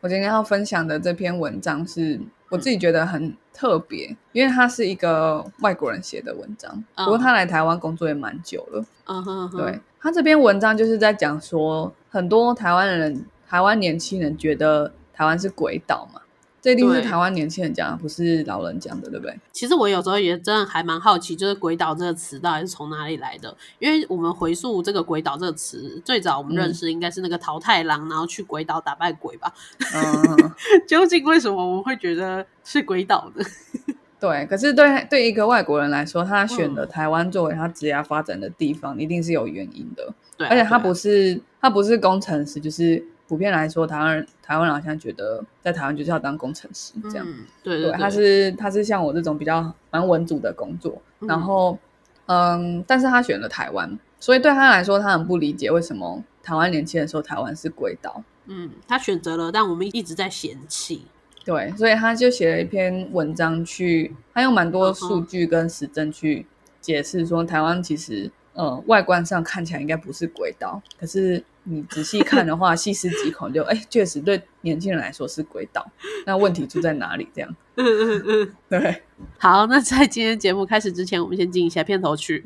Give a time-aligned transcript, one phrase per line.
[0.00, 2.18] 我今天要分享的这篇文章是
[2.48, 8.84] 我自己觉得很特别，因为它是一个外国人写的文章，不过他来台湾工作也蛮久了。
[9.04, 16.20] 嗯哼哼，对他这篇文章就是在讲说，很多台湾人、台湾年轻人觉得台湾是鬼岛嘛。
[16.62, 19.34] 这一定是台湾年轻人讲的，不是老人讲的，对不对？
[19.50, 23.56] 其实我有时候也真的还蛮好奇，就是“鬼岛”这个词到底是从哪里来的？
[23.78, 29.52] 因为我们回溯这个“鬼岛”这个词，最早我们认识应该是那个桃太郎，然后去鬼岛打败鬼吧。
[29.94, 30.52] 嗯，
[30.86, 33.44] 究竟为什么我们会觉得是鬼岛呢？
[34.20, 34.46] 对。
[34.46, 40.12] 可是对对一个外国人来说，他选了台湾作为他职业发展的地方，一定是有原因的。
[40.36, 47.24] 对啊、而且他不是是他不是工程师，就是普遍来说，台湾人台湾人好像觉得在台湾就是要当工程师这样。
[47.24, 51.78] 嗯，对对，对，他是他是像我这种比较蛮文组的工作，嗯然后
[52.26, 58.20] 嗯，但是他选了台湾，所以对他来说，他很不理解为什么台湾年轻人说台湾是鬼岛。
[58.46, 61.06] 嗯，他选择了，但我们一直在嫌弃。
[61.44, 66.44] 对，所以他就写了一篇文章去，他用蛮多数据跟实证去
[66.80, 75.88] 解释说，台湾其实呃外观上看起来应该不是轨道，可是你仔细看的话， 细思极恐就，哎，确实对年轻人来说是鬼岛。
[76.26, 77.28] 那问题出在哪里？
[77.32, 78.54] 这样嗯嗯嗯。
[78.68, 79.02] 对，
[79.38, 82.44] 好，那在今天节目开始之前，我们先进一下片头曲。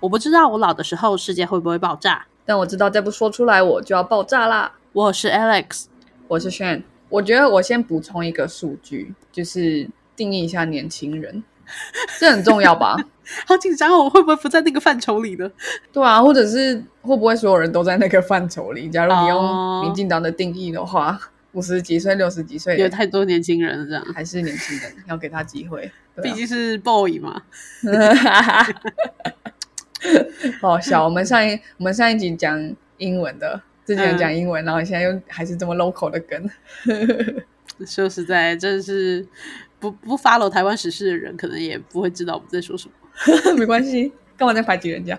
[0.00, 2.26] 我不知道我老的时候世界会不会爆炸。
[2.44, 4.72] 但我知道再不说出来我就要爆炸啦。
[4.92, 5.84] 我是 Alex，
[6.28, 11.42] 我是 Shan，我觉得我先补充一个数据，就是定义一下年轻人，
[12.18, 12.96] 这很重要吧？
[13.46, 15.50] 好紧张哦，我会不会不在那个范畴里呢？
[15.92, 18.90] 对啊，或者是会不会所有人都在那个范畴里？
[18.90, 21.18] 假如你哦用民进党的定义的话，
[21.52, 25.90] 五十几岁、六十几岁有太多年轻人了，这样，还是年轻人，要给他机会。
[26.22, 27.40] 毕竟是 boy 嘛。
[30.60, 31.04] 好笑。
[31.04, 36.50] 我们上一我们上一集讲英文的，之前讲英文，然后现在又还是这么 local 的梗。
[37.86, 39.26] 说实在，真的是
[39.80, 42.94] 不不 follow 台湾时事的人，可能也不会知道我们在说什么。
[43.58, 45.18] 没关系，干嘛在排挤人家？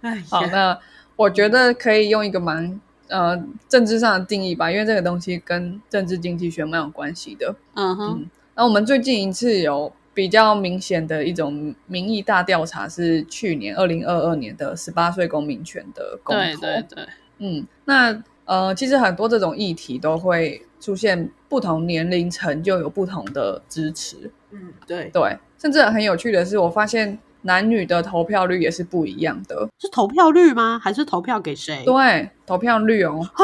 [0.00, 0.78] 哎好，呀，那
[1.16, 7.54] 我觉得可以用一个蛮呃政治上的定义吧，因为这个东西跟政治经济学蛮有关系的。
[7.74, 16.42] 嗯哼，那我们最近一次有比较明显的一种民意大调查，是去年二零二二年的十八岁公民权的公投。
[16.42, 17.06] 对对对，
[17.38, 24.30] 嗯，那呃，其实很多这种议题都会出现不同年龄层就有不同的支持。
[24.50, 29.66] 嗯对，对，甚至很有趣的是，我发现男女的投票率也是不一样的。
[29.78, 30.78] 是投票率吗？
[30.84, 31.82] 还是投票给谁？
[31.86, 33.42] 对，投票率哦啊，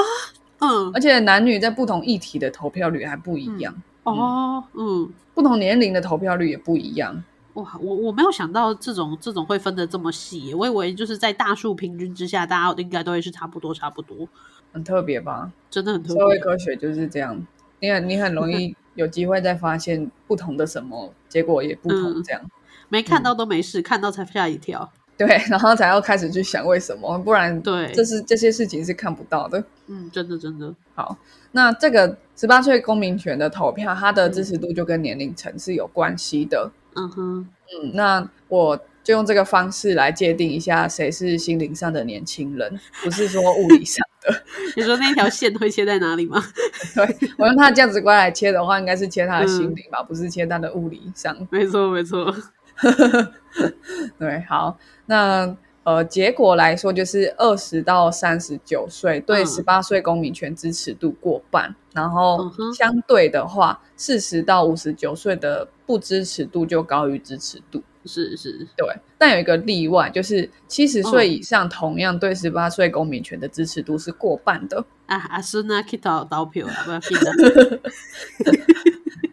[0.58, 3.74] 嗯，而且男女在不同议题的投票率还不一样，
[4.12, 5.12] 哦，嗯。
[5.34, 7.22] 不同年龄的投票率也不一样。
[7.54, 14.26] 哇，我我没有想到这种这种会分的这么细，我以为就是在大数平均之下，大家应该都会是差不多差不多，
[14.72, 15.52] 很特别吧？
[15.70, 16.38] 真的很特别社会。
[16.38, 17.46] 科学就是这样，
[17.80, 22.40] 你很你很容易有机会再发现不同的什么，结果也不同嗯这样。
[22.88, 24.90] 没看到都没事，看到才吓一跳。
[25.18, 29.62] 对，然后才要开始去想为什么，不然对这是这些事情是看不到的。
[29.86, 31.16] 嗯，真的真的，好，
[31.52, 36.70] 那这个十八岁公民权的投票，它的支持度就跟年龄层是有关系的。
[36.94, 37.48] 嗯哼，
[37.82, 44.42] 嗯，那我就用这个方式来界定一下谁是心灵上的年轻人，不是说物理上的。
[44.76, 46.42] 你说那条线会切在哪里吗？
[46.94, 51.34] 对我用他的价值观来切的话，应该是切他的心灵吧，不是切他的物理上。
[51.50, 52.34] 没错没错，
[54.18, 67.82] 对，好，那呃，结果来说就是二十到三十九岁对嗯十八岁公民权支持度过半，然后相对的话，四十到五十九岁的不支持度就高于支持度。
[68.04, 68.86] 是是，对，
[69.18, 74.84] 但有一个例外，就是七十嗯岁以上同样对十八岁公民权的支持度是过半的。
[75.06, 77.80] 啊阿孙啊去投投票啊，不要紧的。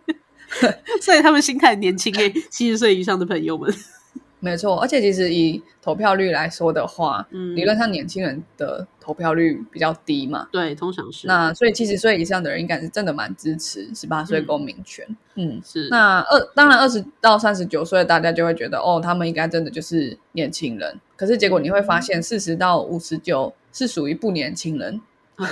[1.02, 3.74] 所以他们心态年轻诶，七十岁以上的朋友们，
[4.40, 10.48] 没错，而且其实以投票率来说的话，嗯理论上年轻人的投票率比较低嘛。
[10.52, 15.06] 对，通常是那所以七十岁以上的人应该是真的蛮支持十八岁公民权。
[15.36, 21.00] 嗯，是那二当然二十到三十九岁，大家就会觉得哦，他们应该真的就是年轻人。
[21.16, 25.00] 可是结果你会发现，四十到五十九是属于不年轻人。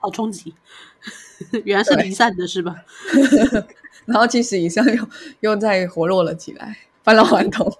[0.00, 0.54] 好冲击，
[1.64, 2.76] 原来是对离散的是吧？
[4.08, 5.08] 然后七十以上又
[5.40, 7.72] 又再活络了起来，返老还童。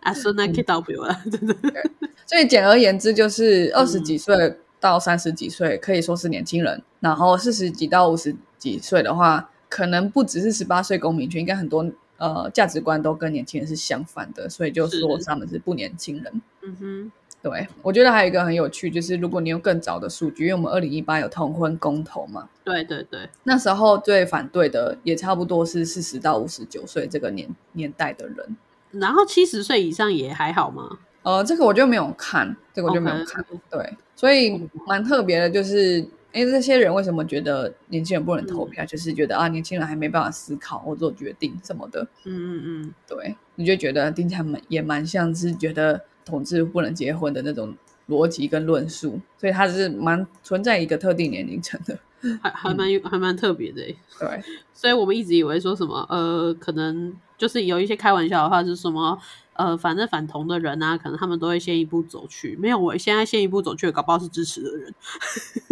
[0.00, 0.12] 啊
[0.52, 1.54] 去投票啊，真的，
[2.26, 16.42] 所以简而言之，就是二十几岁到三十几岁可以说是年轻人，然后四十几到五十几岁的话，可能不只是十八岁公民权，应该很多呃价值观都跟年轻人是相反的，所以就说他们是不年轻人。
[16.62, 17.12] 嗯哼，
[17.48, 28.56] 对，我觉得还有一个很有趣，就是如果你用更早的数据，因为我们二零一八有同婚公投嘛，对对对，那时候最反对的也差不多是四十到五十九岁这个年年代的人。
[28.90, 30.98] 然后七十岁以上也还好吗？
[31.22, 33.44] 呃，这个我就没有看，这个我就没有看。
[33.70, 36.00] 对，所以蛮特别的，就是
[36.32, 38.84] 哎，这些人为什么觉得年轻人不能投票？
[38.84, 42.02] 就是觉得啊，年轻人还没办法思考或做决定什么的。
[42.24, 47.74] 嗯嗯嗯，对，你就觉得听起来蛮也蛮像是觉得同志不能结婚的那种
[48.08, 51.98] 逻辑跟论述，所以它是蛮存在一个特定年龄层的。
[52.42, 53.96] 还还蛮有还蛮特别的欸。
[54.18, 54.42] 对，
[54.74, 59.16] 所以我们一直以为说什么呃，可能就是有一些开玩笑的话是什么
[59.52, 62.56] 呃，反正反同的人啊，可能他们都会先一步走去。
[62.60, 64.92] 没有，我现在先一步走去，搞不好是支持的人。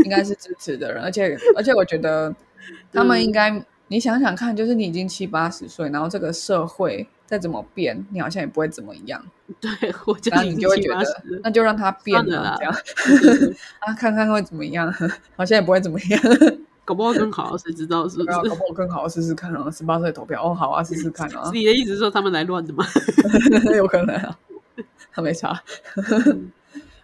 [0.05, 2.33] 应该是支持的人，而且而且我觉得
[2.93, 3.51] 他们应该，
[3.89, 9.25] 你想想看，就是你已经七八十岁，然后这个社会再怎么变，你好像也不会怎么样，
[9.61, 9.71] 对，
[10.07, 11.05] 我就然后你就会觉得，
[11.43, 12.73] 那就让它变算了啦这样
[13.81, 14.93] 啊，看看会怎么样，
[15.37, 16.21] 好像也不会怎么样。
[16.87, 18.43] 搞不好更好，谁知道是不是搞？
[18.43, 19.69] 不好更好，试试看啊！
[19.73, 22.87] 十八岁投票，哦，好啊，试试看啊，你的意思是说他们来乱的吗？
[23.77, 24.39] 有可能啊，
[25.13, 25.61] 他没差。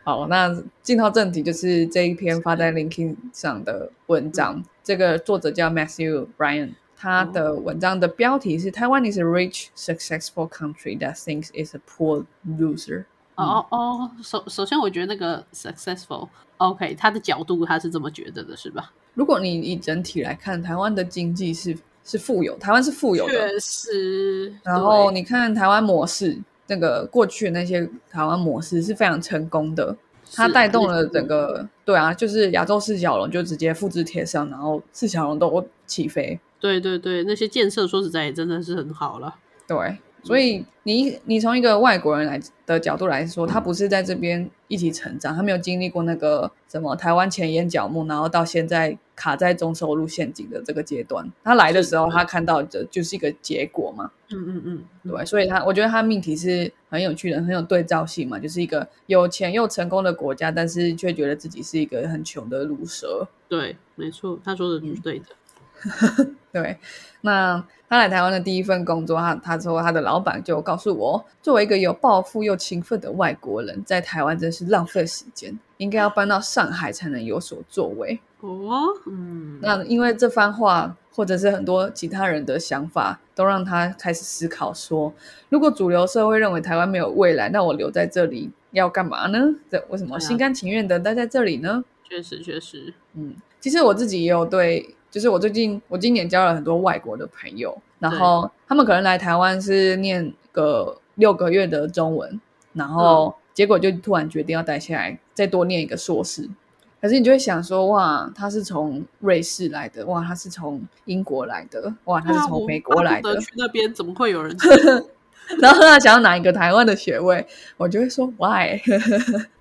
[0.05, 0.53] 好，那
[0.83, 12.25] 进到正题，就是这一篇发在 LinkedIn 上的文章，这个作者叫 Matthew Bryan，他的文章的标题是 “Taiwan is a rich, successful country that thinks it's a poor
[12.47, 13.05] loser”。
[13.37, 18.93] 哦哦，首首先我觉得那个 successful，OK，、他的角度他是这么觉得的，是吧？
[19.15, 24.53] 如果你以整体来看，台湾的经济是是富有，台湾是富有的，确实。
[24.65, 26.39] 然后你看台湾模式，
[26.73, 29.95] 那个过去的那些台湾模式是非常成功的，
[30.35, 36.41] 它带动了整个对啊，就是亚洲四小龙就直接复制贴上，然后四小龙都起飞。
[36.59, 39.35] 对对对，那些建设说实在也真的是很好了。
[39.69, 51.29] 对，所以你你从一个外国人来的角度来说，他不是在这边一起成长，他没有经历过那个什么台湾前眼角目，然后到现在卡在中收入陷阱的这个阶段。
[51.43, 54.11] 他来的时候，他看到的就是一个结果嘛。
[54.31, 63.27] 嗯嗯嗯，对，所以他我觉得他命题是很有趣的，很有对照性嘛，就是一个有钱又成功的国家，但是却觉得自己是一个很穷的乳蛇。
[63.49, 65.27] 对，没错，他说的嗯是对的。
[66.53, 66.79] 对，
[67.23, 78.19] 那他来台湾的第一份工作，他他说他的老板就告诉我，作为一个有抱负又勤奋的外国人，在台湾真是浪费时间，应该要搬到上海才能有所作为。
[78.41, 85.13] 哦，嗯，那因为这番话，或者是很多其他人的想法，都让他开始思考说，
[85.51, 89.39] 如果主流社会认为台湾没有未来，那我留在这里要干嘛呢？
[89.71, 91.85] 这为什么心甘情愿的待在这里呢？
[92.09, 102.41] 确实确实，嗯，其实我自己也有对，就是我最近我今年交了很多外国的朋友，然后他们可能来台湾是念个六个月的中文，
[102.73, 106.49] 然后结果就突然决定要待下来，再多念一个硕士。
[106.99, 114.57] 可是你就会想说，哇，他是从瑞士来的，哇，他是从英国来的，哇，他是从美国来的去那边怎么会有人？
[115.61, 118.81] 然后他想要拿一个台湾的学位，我就会说 why，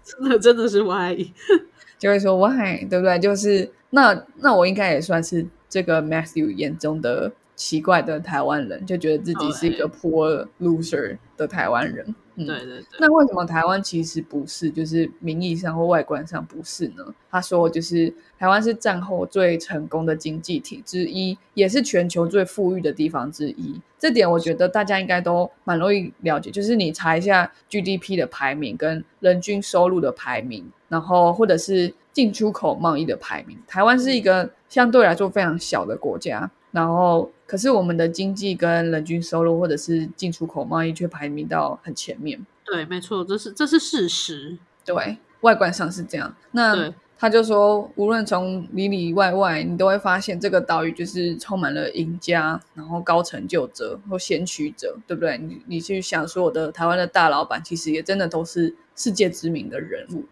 [0.02, 1.18] 真的真的是 why。
[2.00, 3.20] 就会说 why，对不对？
[3.20, 12.16] 就是那那我应该也算是这个 Matthew 眼中的奇怪的台湾人，就觉得自己是一个 poor loser 的台湾人。
[12.36, 17.04] 嗯，对对对，那为什么台湾其实不是，就是名义上或外观上不是呢？
[17.30, 23.80] 他说，就是台湾是战后最成功的经济体之一，也是全球最富裕的地方之一。
[24.00, 42.46] 这点我觉得大家应该都蛮容易了解，就是你查一下 GDP 的排名跟人均收入的排名，然后或者是进出口贸易的排名，台湾是一个相对来说非常小的国家，然后可是我们的经济跟人均收入或者是进出口贸易却排名到很前面。
[42.64, 44.58] 对，没错，这是这是事实。
[44.86, 46.34] 对，外观上是这样。
[46.52, 55.38] 那他就说，无论从里里外外，你都会发现这个岛屿就是充满了赢家，然后高成就者或先驱者，对不对？
[55.38, 60.26] 你你去想，所有的台湾的大老板，其实也真的都是世界知名的人物。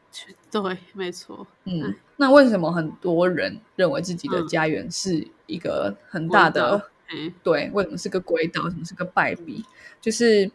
[0.49, 1.45] 对，没错。
[1.65, 6.69] 嗯，那为什么很多人认为自己的嗯家园是一个很大的？
[6.69, 8.63] 鬼岛哎，对，为什么是个鬼岛？
[8.63, 9.65] 为什么是个败笔？
[9.99, 10.49] 就是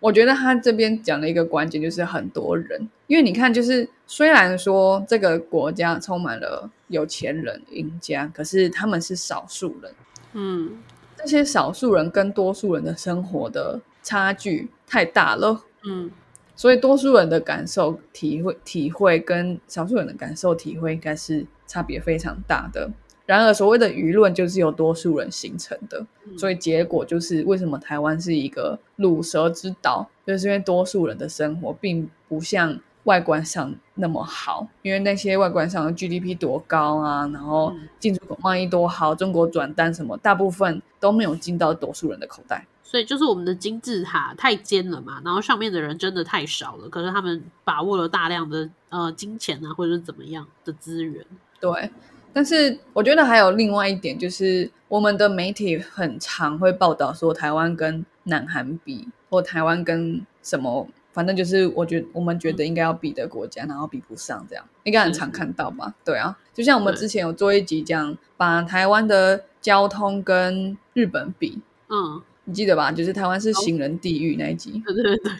[0.00, 9.94] 我觉得他这边讲的一个关键，就是很多人，因为你看，就是虽然说这个国家充满了有钱人、赢家，可是他们是少数人，
[10.32, 10.78] 嗯，
[11.14, 15.62] 这些少数人跟多数人的生活的差距太大了。
[15.84, 16.10] 嗯，
[16.56, 22.90] 所以多数人的感受体会体会跟少数人的感受体会应该是差别非常大的。
[23.24, 26.04] 然而，所谓的舆论就是由多数人形成的，
[26.36, 42.66] 所以结果就是为什么台湾是一个乳蛇之岛，就是因为多数人的生活并不像外观上那么好，因为那些外观上的 GDP 多高啊，然后进出口贸易多好，中国转单什么，大部分都没有进到多数人的口袋。
[42.82, 51.24] 所以就是我们的金字塔太尖了嘛，然后上面的人真的太少了，可是他们把握了大量的呃金钱啊，或者是怎么样的资源。
[51.60, 51.90] 对。
[52.32, 65.94] 但是我觉得还有另外一点，就是我们的媒体很常会报道说台湾跟南韩比，或台湾跟什么，反正就是我觉我们觉得应该要比的国家，然后比不上这样，应该很常看到吧？
[66.04, 72.90] 对啊，就像我们之前有做一集讲，把台湾的交通跟日本比，嗯，你记得吧？
[72.90, 75.32] 就是台湾是行人地狱那一集，对对对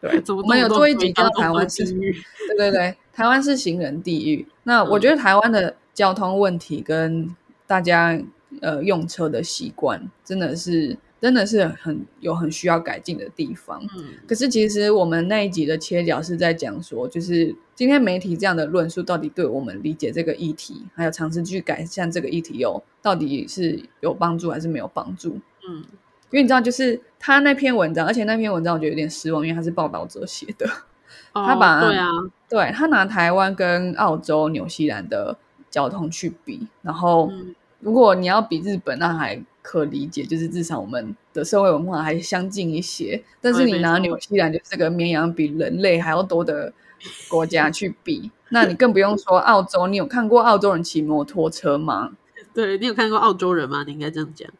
[0.22, 4.46] 对，我们有做一集叫台湾是，对对对，台湾是行人地狱。
[4.62, 5.76] 那我觉得台湾的。
[5.92, 7.34] 交通问题跟
[7.66, 8.20] 大家
[8.60, 13.80] 呃用车的习惯，真的是真的是很有很需要改进的地方。
[13.96, 25.38] 嗯，可是其实我们那一集的切角是在讲说，就是今天媒体这样的论述，到底对我们理解这个议题，还有尝试去改善这个议题，有到底是有帮助还是没有帮助？
[25.68, 25.76] 嗯，
[26.30, 30.66] 因为你知道，就是他那篇文章，而且那篇文章我觉得有点失望，因为他是报道者写的，
[31.34, 32.08] 他把对啊，
[32.48, 35.36] 对他拿台湾跟澳洲、纽西兰的。
[35.70, 37.32] 交通去比，然后
[37.78, 43.22] 如果你要比日本，那还可理解，就是至少我们的社会文化还相近一些。
[43.40, 46.72] 但是你拿纽西兰，就是个绵羊比人类还要多的
[47.28, 49.86] 国家去比，那你更不用说澳洲。
[49.86, 52.10] 你有看过澳洲人骑摩托车吗？
[52.52, 53.84] 对你有看过澳洲人吗？
[53.86, 54.50] 你应该这样讲。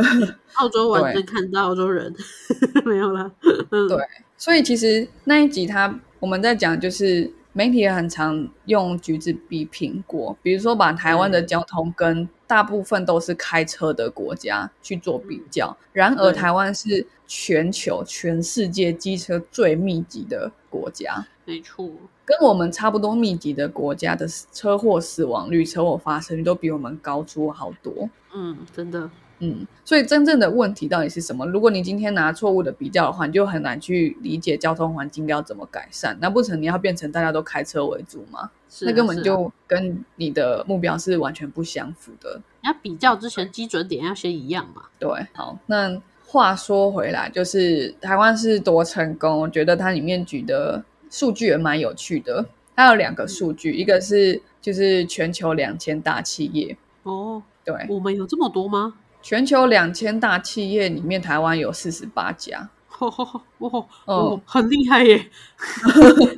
[0.54, 2.14] 澳洲完全看到澳洲人
[2.86, 3.30] 没有啦。
[3.42, 3.98] 对，
[4.38, 7.30] 所以其实那一集他我们在讲就是。
[7.52, 15.76] 媒体也很常用橘子比苹果，比如说把台湾的交通跟大部分都是开车的国家去做比较。
[15.92, 21.90] 然而，台湾是全球、全世界机车最密集的国家，没错，
[22.24, 28.08] 跟我们差不多密集的国家的车祸死亡率、车祸发生率都比我们高出好多。
[28.32, 29.10] 嗯，真的。
[29.40, 31.46] 嗯，所以真正的问题到底是什么？
[31.46, 36.16] 如果你今天拿错误的比较的话，你就很难去理解交通环境要怎么改善。
[36.20, 38.50] 难不成你要变成大家都开车为主吗？
[38.82, 42.40] 那根本就跟你的目标是完全不相符的。
[42.62, 44.82] 你要比较之前基准点要先一样嘛？
[44.98, 45.58] 对，好。
[45.66, 49.40] 那话说回来，就是台湾是多成功？
[49.40, 52.46] 我觉得它里面举的数据也蛮有趣的。
[52.76, 58.94] 它有两个数据，一个是就是全球两千大企业哦，对，我们有这么多吗？
[59.22, 65.30] 全球两千大企业里面，台湾有四十八家， 哦，哦，很厉害耶！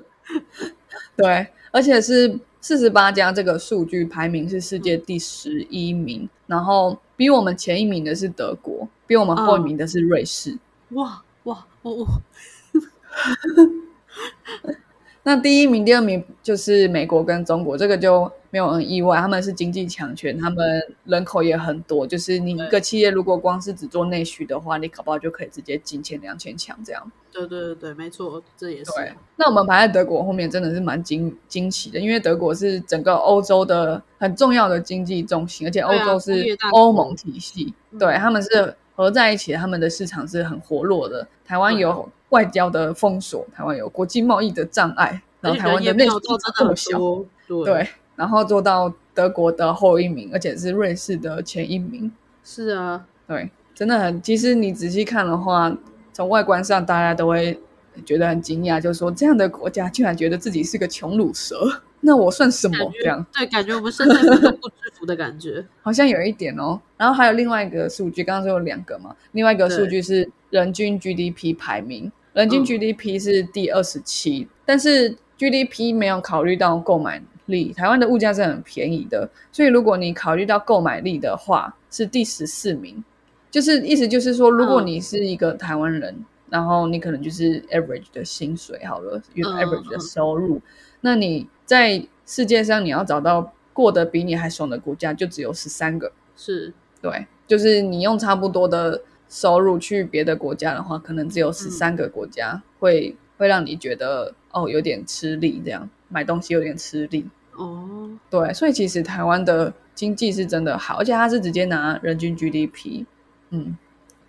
[1.16, 10.58] 对，而且是四十八家，这个数据排名是世界第十一名，然后比我们前一名的是德国，比我们后一名的是瑞士。
[10.90, 12.06] 哇哇哦哦！
[15.24, 22.04] 那第一名、第二名就是美国跟中国，这个就没有很意外，他们是经济强权，他们人口也很多。
[22.04, 27.12] 就是你一个企业如果光是只做内需的话，你搞不好就可以直接进前两千强这样。
[27.32, 28.90] 对对对对，没错，这也是。
[28.96, 41.28] 对，那我们排在德国后面，真的是蛮惊惊奇的，因为德国是整个欧洲的很重要的经济中心，而且欧洲是欧盟体系，对他们是合在一起，他们的市场是很活络的。
[41.44, 42.10] 台湾有。
[42.32, 46.14] 外交的封锁，台湾有国际贸易的障碍，然后台湾的内需
[46.56, 46.98] 这么小，
[47.46, 47.86] 对，
[48.16, 52.10] 然后做到德国的后一名，而且是瑞士的前一名。
[52.42, 54.20] 是啊，对，真的很。
[54.22, 55.76] 其实你仔细看的话，
[56.12, 57.58] 从外观上大家都会
[58.06, 62.90] 觉得很惊讶，就是说这样的国家竟然觉得自己是个穷乳蛇， 那我算什么？
[63.02, 66.80] 这样对，感觉我们身在福中不知福的感觉， 好像有一点哦。
[66.96, 72.10] 然后还有另外一个数据，刚刚说有两个嘛，另外一个数据是人均 GDP 排名。
[72.32, 77.72] 人均 GDP 是第二十七，但是 GDP 没有考虑到购买力。
[77.74, 83.04] 台湾的物价是很便宜的，所以如果你考虑到购买力的话，是第十四名。
[83.50, 90.58] 就是意思就是说，如果你是一个台湾人，然后你可能就是 average 的薪水好了，average 的收入，
[91.02, 96.10] 那你在世界上你要找到过得比你还爽的国家，就只有十三个。
[96.34, 96.72] 是
[97.02, 99.02] 对，就是你用差不多的。
[99.32, 108.10] 收入去别的国家的话，可能只有十三个国家会会让你觉得哦有点吃力，这样买东西有点吃力哦。
[108.28, 113.06] 对，所以其实台湾的经济是真的好，而且它是直接拿人均 GDP，
[113.48, 113.74] 嗯，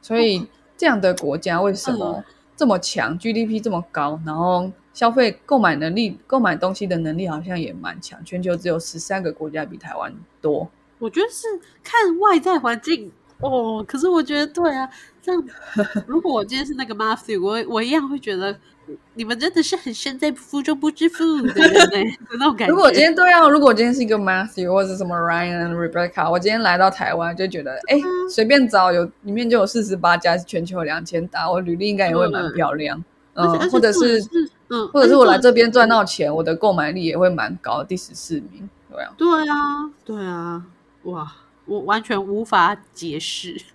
[0.02, 2.24] 所以这样的国家为什么
[2.56, 10.70] 这么强，GDP 这么高，然后消费购买能力、购买东西的能力好像也蛮强，全球只有十三个国家比台湾多。
[11.00, 11.46] 我觉得是
[11.84, 13.12] 看外在环境
[13.44, 14.90] 哦，可是我觉得对啊，
[15.22, 15.44] 这样
[16.08, 18.58] 如果我今天是那个 Matthew，我我一样会觉得
[19.14, 22.68] 你们真的是很身在福中不知福的人呢， 那种感觉。
[22.68, 33.04] 如果我今天对啊，如果我今天是一个 Matthew 或者什么 Ryan、Rebecca，我今天来到台湾就觉得，哎，随便找有里面就有四十八家是全球两千大，我履历应该也会蛮漂亮。
[33.36, 34.22] 嗯，或者是
[34.70, 40.64] 嗯，或者是我来这边赚到钱，我的购买力也会蛮高，第十四名，对啊，对啊，对啊。
[41.06, 41.34] 哇，
[41.66, 43.56] 我完全无法解释。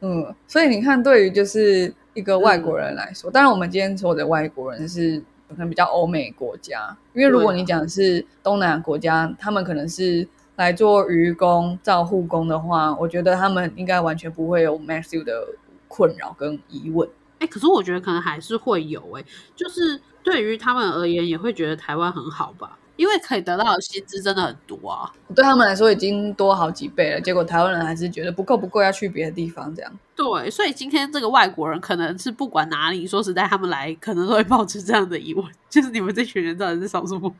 [0.00, 15.48] 嗯，所以你看，对于就是一个外国人来说，当然我们今天说的外国人是可能比较欧美国家，因为如果你讲的是东南亚国家，他们可能是来做愚工、照护工的话，我觉得他们应该完全不会有 Matthew 的
[15.88, 17.08] 困扰跟疑问。
[17.38, 19.24] 哎，可是我觉得可能还是会有，哎，
[19.56, 22.78] 就是对于他们而言，也会觉得台湾很好吧。
[22.96, 27.20] 因为可以得到的薪资真的很多啊，对他们来说已经多好几倍了。
[27.20, 29.92] 结果台湾人还是觉得不够不够，要去别的地方这样。
[30.14, 37.32] 对，所以今天这个外国人可能是不管哪里，说实在，他们来可能都会保持这样的疑问：，就是你们这群人到底是少什么？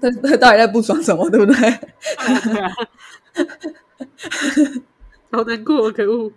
[0.00, 1.30] 他 他到底在不爽什么？
[1.30, 1.54] 对不对？
[2.44, 2.72] 对啊，
[5.30, 6.32] 好难过，可恶。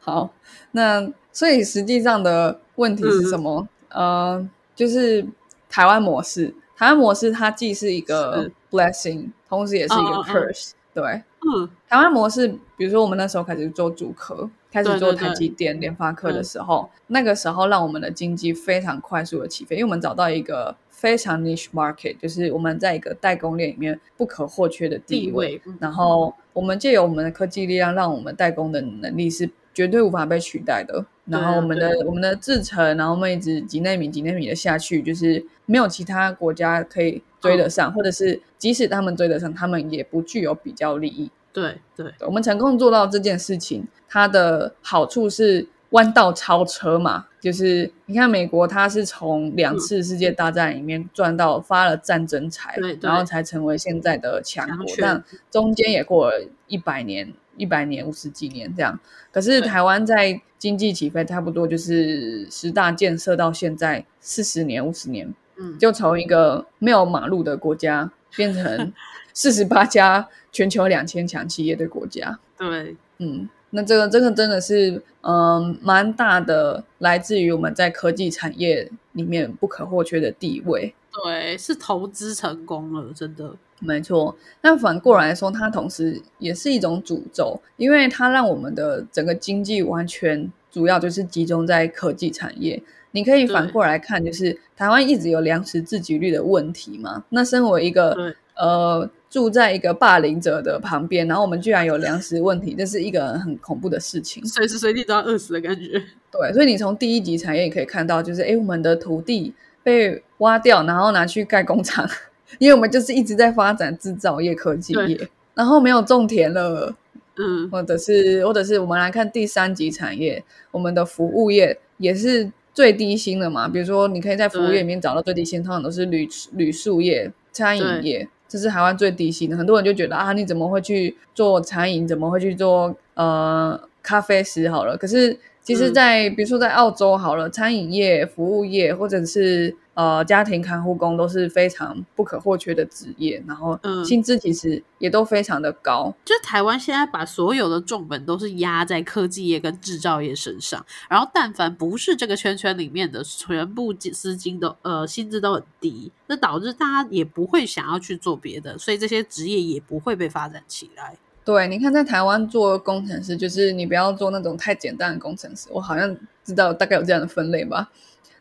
[0.00, 0.34] 好，
[0.72, 3.68] 那所以实际上的问题是什么？
[3.90, 4.44] 呃，
[4.74, 5.24] 就是
[5.68, 6.52] 台湾模式。
[6.76, 10.72] 台湾模式它既是一个 blessing，同时也是一个 curse。
[10.92, 25.60] 对，嗯，台湾模式，比如说我们那时候开始做主科，开始做台积电、联发科的时候，那个时候让我们的经济非常快速的起飞，因为我们找到一个非常 niche market，就是我们在一个代工链里面不可或缺的地位。
[25.80, 31.04] 然后我们借由我们的科技力量，让我们代工的能力是绝对无法被取代的。
[31.26, 41.30] 然后我们的我们的制程，然后我们一直几纳米几纳米的下去，就是没有其他国家可以追得上，或者是即使他们追得上，他们也不具有比较利益。
[41.50, 57.32] 对对，我们成功做到这件事情，它的好处是弯道超车嘛，就是你看美国，它是从两次世界大战里面赚到发了战争财，然后才成为现在的强国，但中间也过了一百年。
[57.56, 58.98] 一百年、五十几年这样，
[59.32, 68.92] 可是台湾在经济起飞，差不多就是十大建设到现在四十年、五十年，嗯，就从一个没有马路的国家变成
[69.32, 72.38] 四十八家全球两千强企业的国家。
[72.56, 80.94] 对，嗯，那这个这个真的是嗯蛮大的，来自于我们在科技产业里面不可或缺的地位。
[81.24, 83.50] 对，是投资成功了，真的。
[83.80, 92.80] 没错，但反过来说，它同时也是一种诅咒，因为它让我们的整个经济完全主要就是集中在科技产业。
[93.10, 97.24] 你可以反过来看，就是台湾一直有粮食自给率的问题嘛。
[97.28, 106.02] 那身为一个呃住在一个霸凌者的旁边，然后我们居然有粮食问题，这是一个很恐怖的事情，随时随地都要饿死的感觉。
[106.30, 112.08] 对，所以你从第一级产业也可以看到，就是哎，我们的土地被挖掉，然后拿去盖工厂。
[112.58, 116.94] 因为我们就是一直在发展制造业、科技业，然后没有种田了，
[117.36, 123.66] 嗯，或者是或者是我们来看第三级产业，我们的服务业也是最低薪的嘛。
[123.66, 129.56] 比如说，你可以在服务业里面找到最低薪，通常都是旅旅宿业、餐饮业，这是台湾最低薪的。
[129.56, 132.06] 很多人就觉得啊，你怎么会去做餐饮？
[132.06, 134.68] 怎么会去做呃咖啡师？
[134.68, 139.74] 好了，可是其实，在比如说在澳洲好了，餐饮业、服务业或者是。
[139.94, 146.12] 呃，家庭看护工都是非常不可或缺的职业，然后薪资其实也都非常的高。
[146.24, 161.16] 就台湾现在把所有的重本都是压在科技业跟制造业身上，然后但凡不是这个圈圈里面的，全部资金都呃薪资都很低，那导致大家也不会想要去做别的，所以这些职业也不会被发展起来。
[161.44, 167.92] 对，你看在台湾做工程师，就是你不要做那种太简单的工程师，我好像知道大概有这样的分类吧。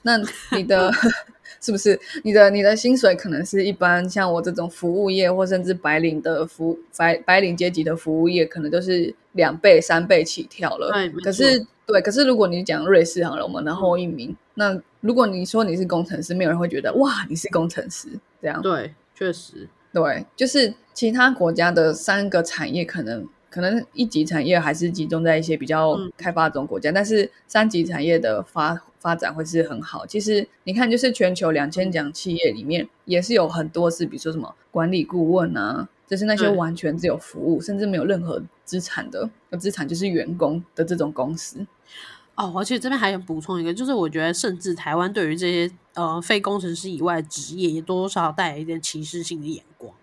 [0.01, 0.17] 那
[0.57, 0.91] 你的。
[1.61, 10.91] 是不是你的你的薪水可能是一般像我这种服务业或甚至白领的服白白领阶级的服务业，可能都是两倍三倍起跳了。
[10.91, 18.07] 对，可是对，可是如果你讲瑞士好了，我们的后一名，那如果你说你是工程师，没有人会觉得哇，你是工程师
[18.41, 18.61] 这样。
[18.61, 23.27] 对，确实，对，就是其他国家的三个产业可能。
[23.53, 30.05] 可能一级产业还是集中在一些比较开发中国家，但是三级产业的发发展会是很好。
[30.05, 41.67] 其实你看，就是全球两千强企业里面，也是有很多是，比如说什么管理顾问啊，就是那些完全只有服务，甚至没有任何资产的，资产就是员工的这种公司。
[42.35, 49.93] 哦，而且这边还想补充一个，就是我觉得，甚至台湾对于这些呃非工程师以外的职业，也多多少少带来一点歧视性的眼光。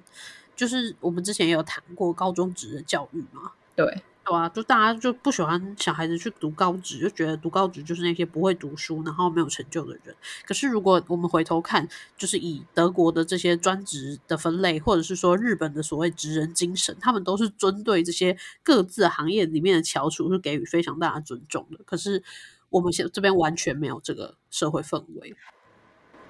[0.54, 10.14] 就是我们之前也有谈过高中职的教育嘛，对，对啊，就大家就不喜欢小孩子去读高职，就觉得读高职就是那些不会读书，然后没有成就的人。
[10.46, 21.80] 可是如果我们回头看，就是以德国的这些专职的分类，或者是说日本的所谓职人精神，他们都是针对这些各自行业里面的翘楚是给予非常大的尊重的。
[21.84, 22.22] 可是
[22.68, 25.34] 我们现这边完全没有这个社会氛围。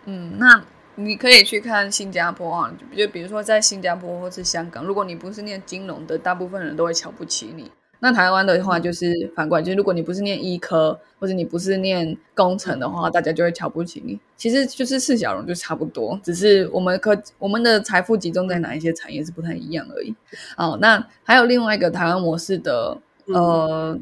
[0.06, 7.70] 嗯，那你可以去看新加坡啊，就就比如说在新加坡或是香港，如果你不是念金融的，大部分人都会瞧不起你。
[8.00, 14.18] 那台湾的话就是反过来，就是如果你不是念医科或者你不是念工程的话，大家就会瞧不起你。
[14.36, 20.14] 其实就是四小龙就差不多，只是我们科我们的财富集中在哪一些产业是不太一样而已。
[20.56, 23.98] 哦，那还有另外一个台湾模式的，呃，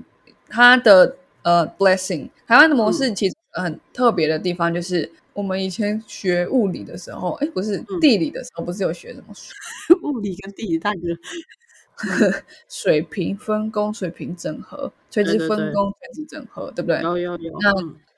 [0.48, 5.10] 它的呃 blessing，台湾的模式其实很特别的地方就是。
[5.34, 9.32] 我们以前学物理的时候，哎，不是地理的时候，不是有学什么
[10.02, 10.98] 物理跟地理大哥
[12.68, 17.02] 水平分工、水平整合、垂直分工、垂直整合，对不对？
[17.02, 17.58] 有有有。
[17.60, 17.72] 那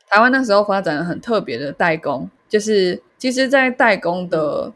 [0.09, 4.73] 台湾那时候发展了很特别的代工，就是其实，在代工的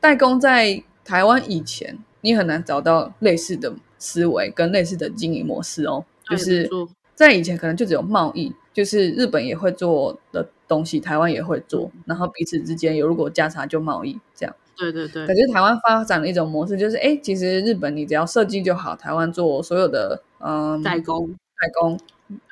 [0.00, 6.04] 代工在台湾以前，你很难找到类似的思维跟类似的经营模式哦。
[6.28, 6.68] 就是
[7.14, 14.56] 在以前，可能就只有贸易，就是日本也会做的东西，台湾也会做，然后彼此之间有如果价差就贸易这样。
[14.78, 15.26] 对对对。
[15.26, 21.98] 可是台湾发展的一种模式，就是哎，其实日本你只要设计就好，台湾做所有的嗯代工代工，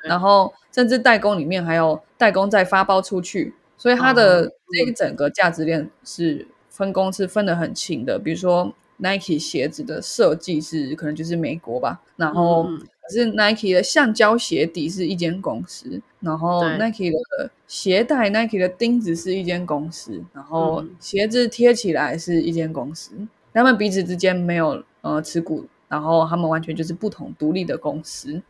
[0.03, 8.17] 然后甚至代工里面还有代工再发包出去，所以它的这一整个价值链是分工是分得很清的。
[8.17, 12.67] 比如说 Nike 鞋子的设计是可能就是美国吧，然后
[13.07, 23.11] 可是 Nike 的橡胶鞋底是一间公司，然后 Nike 的鞋带、Nike 的钉子是一间公司，然后鞋子贴起来是一间公司，
[23.53, 28.41] 他们彼此之间没有呃持股，然后他们完全就是不同独立的公司。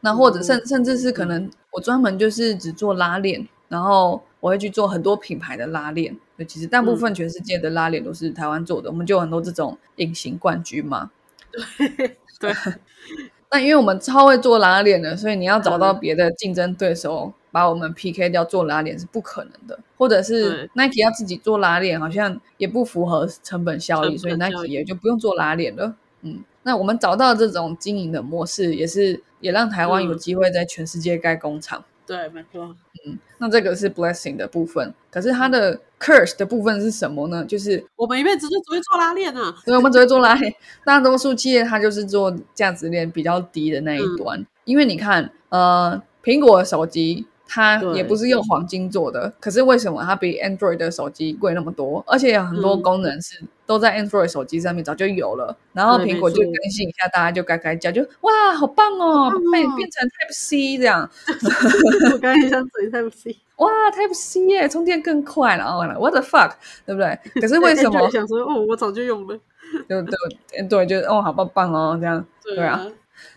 [0.00, 6.16] 那或者甚甚至是可能我专门就是只做拉链，然后我会去做很多品牌的拉链。
[6.46, 11.10] 其实大部分全世界的拉链都是台湾做的，我们就很多这种隐形冠军嘛。
[11.50, 12.54] 对对。
[13.56, 19.78] 那因为我们超会做拉链的，所以你要找到别的竞争对手把我们 PK 掉做拉链是不可能的。
[19.96, 25.94] 或者是 Nike 要自己做拉链，好像也不符合成本效益，所以 Nike 也就不用做拉链了。
[26.20, 31.82] 嗯，那我们找到这种经营的模式，也是也让台湾有机会在全世界盖工厂。
[32.06, 32.74] 对，没错。
[33.06, 37.44] 嗯，那这个是 blessing 的部分，可是它的 curse 的部分是什么呢？
[37.44, 40.52] 就是我们一辈子就只会做拉链啊，对，我们只会做拉链。
[40.84, 47.26] 大多数企业它就是做价值链比较低的那一端，因为你看，呃，苹果手机。
[47.48, 52.02] 它也不是用黄金做的，可是为什么它比 Android 的手机贵那么多？
[52.08, 61.08] 而且有很多功能是都在 Android 手机上面早就有了，然后苹果就更新一下，大家就该该叫，就哇，好棒哦，变变成 Type C 这样。
[62.12, 66.52] 我刚才想嘴 Type C，哇，Type C 耶，充电更快了哦，What the fuck，
[66.86, 67.18] 对不对？
[67.40, 68.08] 可是为什么？
[68.10, 69.38] 想说哦，我早就用了，
[69.88, 72.86] 对对对，就哦，好棒棒哦，这样 对啊。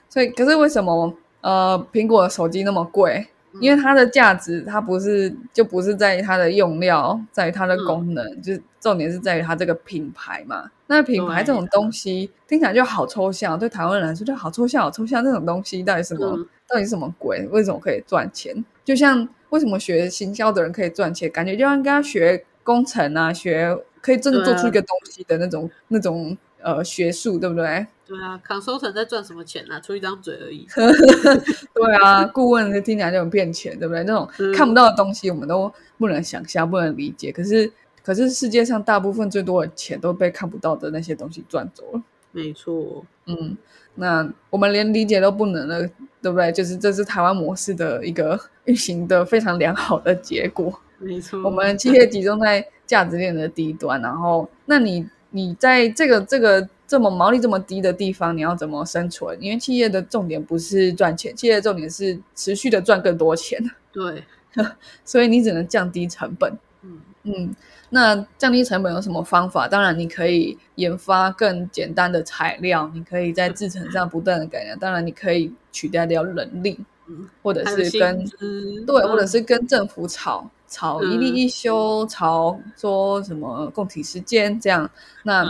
[0.10, 3.28] 所以，可是为什么呃，苹果手机那么贵？
[3.62, 10.70] 因为它的价值，它不是就不是在于它的用料，在于它的功能，就是重点是在于它这个品牌嘛。
[10.88, 15.24] 那品牌这种东西听起来就好抽象，对台湾人来说就好抽象，好抽象。
[15.24, 16.46] 这种东西到底什么？
[16.68, 17.48] 到底什么鬼？
[17.52, 18.64] 为什么可以赚钱？
[18.86, 21.30] 就像为什么学行销的人可以赚钱？
[21.32, 27.86] 感觉就像跟他学工程啊，学可以真的做出一个东西的那种那种呃学术，对不对？
[28.08, 29.80] 对啊，consultant 在赚什么钱呢？
[29.82, 30.68] 出一张嘴而已。
[31.76, 34.04] 对啊，顾问听起来就很骗钱，对不对？
[34.04, 37.32] 那种看不到的东西，我们都不能想象，不能理解。
[37.32, 37.72] 可是，
[38.04, 42.02] 可是世界上大部分最多的钱都被看不到的那些东西赚走了。
[42.32, 43.58] 没错，嗯，
[43.96, 45.88] 那我们连理解都不能了，
[46.22, 46.52] 对不对？
[46.52, 50.80] 就是这是台湾模式的一个运行的非常良好的结果。
[51.00, 56.68] 没错，我们企业集中在价值链的低端，然后，那你你在这个这个。
[56.90, 59.38] 这么毛利这么低的地方，你要怎么生存？
[59.40, 63.64] 因为企业的重点不是赚钱，企业的重点是持续的赚更多钱。
[63.92, 64.24] 对，
[65.06, 66.52] 所以你只能降低成本。
[67.24, 67.56] 嗯嗯，
[67.90, 69.68] 那降低成本有什么方法？
[69.68, 74.78] 当然，你可以研发更简单的材料，你可以在制成上不断的改良。
[74.80, 76.80] 当然，你可以取代掉人力，
[77.42, 78.26] 或者是跟
[78.86, 84.90] 对，或者是跟政府吵吵一例一休，吵说什么供体时间这样。
[85.24, 85.46] 那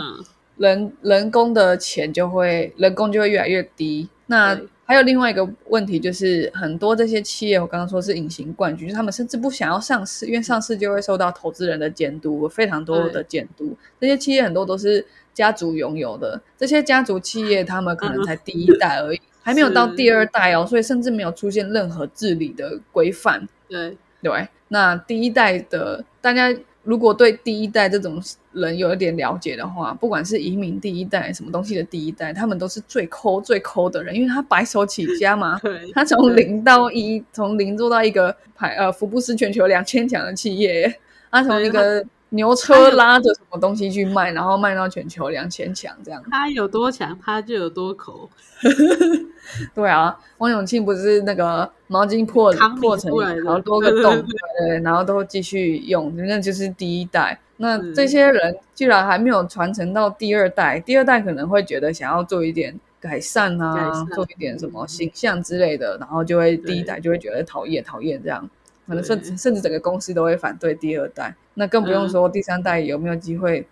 [0.56, 4.58] 人人工的钱就会人工就会越来越低，那
[4.90, 13.76] 还有另外一个问题就是，很多这些企业，我刚刚说是隐形冠军，就是他们甚至不想要上市，因为上市就会受到投资人的监督，非常多的监督。
[14.00, 23.48] 这些企业很多都是家族拥有的，这些家族企业他们可能才第一代而已，还没有到第二代哦，所以甚至没有出现任何治理的规范。
[23.68, 28.20] 对，对，那第一代的大家如果对第一代这种
[28.52, 35.60] 人有一点了解的话，不管是移民第一代，什么东西的第一代，他们都是最抠最抠的人，因为他白手起家嘛，
[35.94, 40.98] 他从零到一，从零做到一个排呃福布斯全球两千强的企业，
[41.30, 46.22] 他从一个牛车拉着什么东西去卖，然后卖到全球两千强这样。
[46.30, 48.28] 他有多强，他就有多抠。
[49.74, 53.10] 对啊，王永庆不是那个毛巾破破成
[53.44, 54.22] 好多个洞，
[54.60, 57.38] 对然后都继续用，那就是第一代。
[57.56, 68.48] 那这些人居然还没有传承到第二代，第二代可能会觉得想要做一点改善啊，改善做一点什么嗯形象之类的，然后就会第一代就会觉得讨厌讨厌这样，
[68.90, 71.32] 可能甚至甚至整个公司都会反对第二代。
[71.54, 73.64] 那更不用嗯说第三代有没有机会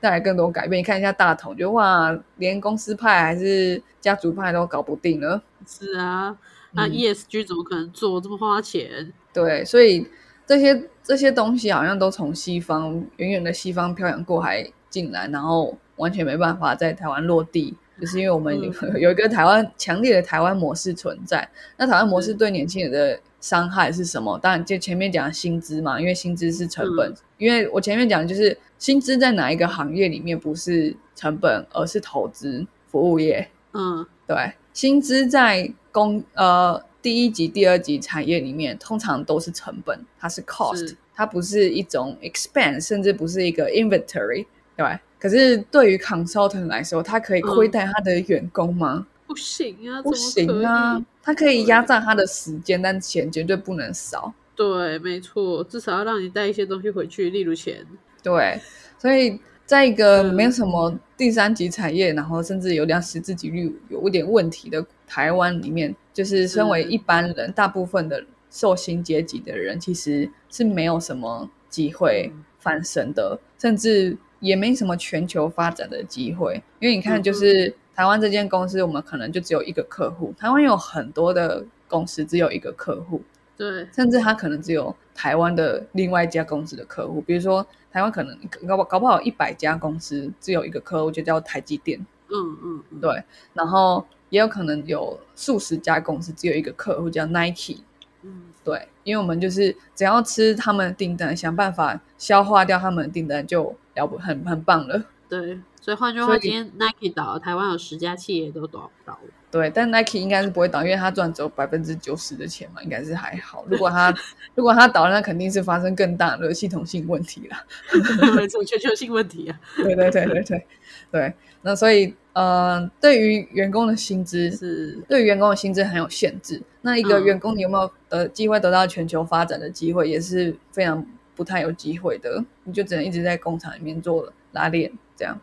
[0.00, 0.80] 带来更多改变。
[0.80, 5.40] 你看一下大同，就哇，连公司派还是家族派都搞不定了。
[5.64, 6.36] 是啊，
[6.72, 9.12] 那嗯 ESG 怎么可能做这么花钱？
[9.32, 10.06] 对，所以
[10.44, 18.54] 这些这些东西好像都从西方远远的西方漂洋过海进来，然后完全没办法在台湾落地，就是因为我们
[18.98, 21.48] 有,、一个台湾强烈的台湾模式存在。
[21.76, 24.38] 那台湾模式嗯对年轻人的伤害是什么？
[24.38, 27.10] 当然，就前面讲薪资嘛，因为薪资是成本。
[27.10, 33.48] 嗯因为我前面讲就是薪资在哪一个行业里面不是成本，而是投资服务业。
[33.72, 44.86] 嗯，对，薪资在工呃第一级、第二级产业里面，通常都是成本，它是 cost，是它不是一种 expense，甚至不是一个 inventory，对。
[45.22, 49.06] 可是对于 consultant 来说，他可以亏待他的员工吗？
[49.24, 54.34] 不行啊，不行啊，他可以压榨他的时间，但钱绝对不能少。
[54.56, 57.86] 对，没错，至少要让你带一些东西回去，例如钱。
[58.20, 58.60] 对，
[58.98, 76.62] 所以在一个嗯没有什么第三级产业，然后甚至有点识字几率有一点问题的台湾里面，就是身为一般人，大部分的受薪阶级的人，其实是没有什么机会嗯翻身的，甚至也没什么全球发展的机会。
[76.80, 83.22] 因为你看，嗯就是台湾这间公司，我们可能就只有一个客户，台湾有很多的公司只有一个客户，
[83.56, 97.82] 对，甚至他可能只有台湾的另外一家公司的客户，比如说台湾可能搞不搞不好一百家公司只有一个客户，就叫台积电，嗯嗯嗯，对，然后也有可能有数十家公司只有一个客户叫 Nike，
[98.22, 105.04] 嗯，对，因为我们就是只要吃他们的订单，想办法消化掉他们的订单，就了不很很棒了。
[105.28, 105.58] 对。
[105.80, 109.30] 所以换句话，今天 Nike 倒了，台湾有十家企业都倒倒了。
[109.50, 113.64] 对，但 Nike 应该是不会倒，因为他赚只有百分之九十的钱嘛，应该是还好。
[113.68, 114.14] 如果他
[114.54, 117.56] 如果他倒了，那肯定是发生更大的系统性问题了。
[118.36, 119.60] 没错，全球性问题啊。
[119.74, 120.66] 对对对对对
[121.10, 126.62] 对，那所以呃，对于员工的薪资，是，对于员工的薪资很有限制。
[126.82, 132.44] 那一个嗯员工你有没有得机会得到全球发展的机会，也是非常不太有机会的。
[132.64, 135.38] 你就只能一直在工厂里面做拉链这样。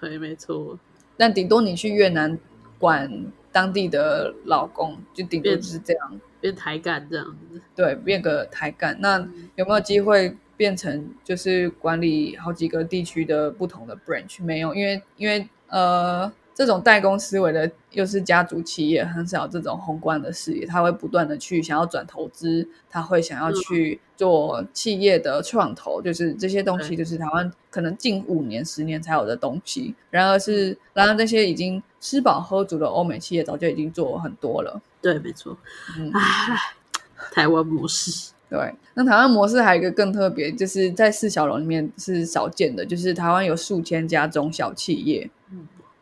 [0.00, 0.78] 对，没错。
[1.16, 2.38] 但顶多你去越南
[2.78, 6.20] 管当地的老公，就顶多就是这样。
[6.40, 7.60] 变台干这样子。
[7.76, 8.96] 对，变个台干。
[9.00, 9.18] 那
[9.54, 14.42] 有没有机会变成就是管理好几个地区的不同的 branch？
[14.42, 29.94] 没有，因为因为呃，这种代工思维的又是家族企业，很少这种宏观的视野，他会不断的去想要转投资，他会想要去做企业的创投，就是这些东西，就是台湾可能近五年、十年才有的东西。
[30.10, 34.80] 然而是，然而这些已经吃饱喝足的欧美企业早就已经做很多了。
[35.00, 35.56] 对，没错。
[35.98, 36.74] 嗯唉，
[37.32, 38.32] 台湾模式。
[38.50, 45.30] 对，那台湾模式还有一个更特别，就是在四小龙里面是少见的，就是台湾有数千家中小企业。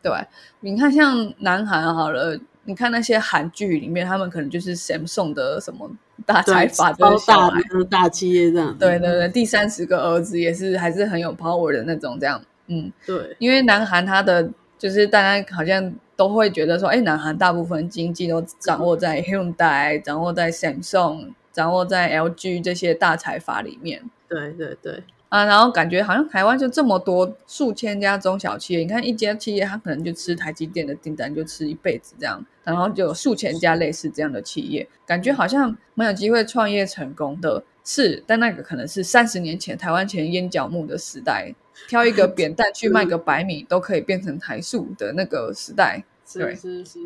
[0.01, 0.27] 嗯，对，
[0.61, 5.89] 你看像南韩好了，你看那些韩剧里面，他们可能就是 Samsung 的什么
[6.25, 7.09] 大财对，阀大
[7.49, 8.79] 的大企业这样子。
[8.79, 24.03] 对对对，第三十个儿子也是还是很有 power 的那种，这样，嗯，对因为南韩他的就是大家好像都会觉得说，哎，南韩大部分经济都掌握在 Hyundai，掌握在 Samsung，掌握在 LG 这些大财阀里面。
[24.29, 37.63] 对对对，啊，然后感觉好像台湾就这么多数千家中小企业，你看一家企业，它可能就吃台积电的订单就吃一辈子这样，然后就有数千家类似这样的企业，感觉好像没有机会创业成功的。
[37.85, 41.55] 是，但那个可能是三十年前台湾前烟角木的时代，
[41.87, 46.03] 挑一个扁担去卖个百米都可以变成台塑的那个时代。
[46.33, 46.99] 对是是是，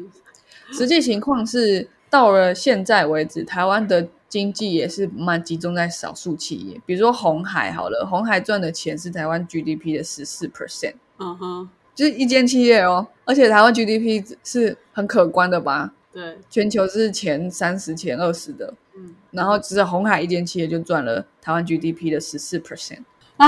[0.73, 15.93] 实际情况是，到了现在为止，台湾的经济也是蛮集中在少数企业，比如说红海好了，红海赚的钱是台湾 GDP 的十四 percent，嗯哼，就是一间企业哦，而且台湾 GDP 是很可观的吧？
[16.11, 23.03] 对，全球是前三十、前二十的，嗯，然后只是红海一间企业就赚了台湾 GDP 的十四 percent。
[23.38, 23.47] 唉，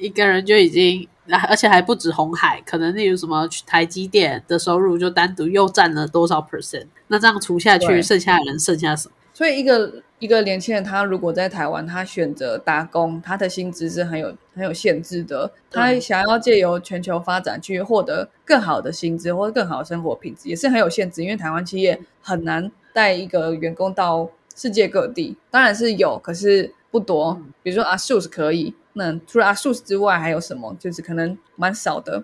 [0.00, 1.06] 一个人就已经，
[1.48, 6.86] 而且还不止红海，可能例如什么台积电的收入就单独又占了多少 percent？
[7.08, 9.14] 那这样除下去，剩下的人剩下什么？
[9.34, 15.52] 所以一个一个年轻人，他如果在台湾，他选择打工，他的薪资是很有很有限制的。
[15.70, 21.22] 他想要借由全球发展去获得更好的薪资或者更好的生活品质，也是很有限制。
[21.22, 27.36] 因为台湾企业很难带一个员工到世界各地，当然是有，可是不多。
[27.40, 30.76] 嗯比如说 ASUS 可以，那除了 ASUS 之外还有什么？
[30.78, 32.22] 就是可能蛮少的。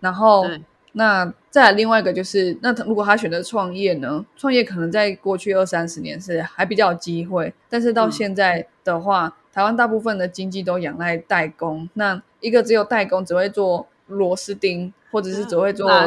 [0.00, 0.46] 然后，
[0.92, 4.24] 那再来另外一个就是，那他如果他选择创业呢？
[4.36, 11.88] 创业可能在过去二三十年是还比较有机会，但是到嗯现在的话，台湾大部分的经济都仰赖代工。
[11.94, 16.06] 那一个只有代工，只会做螺丝钉，或者是只会做拉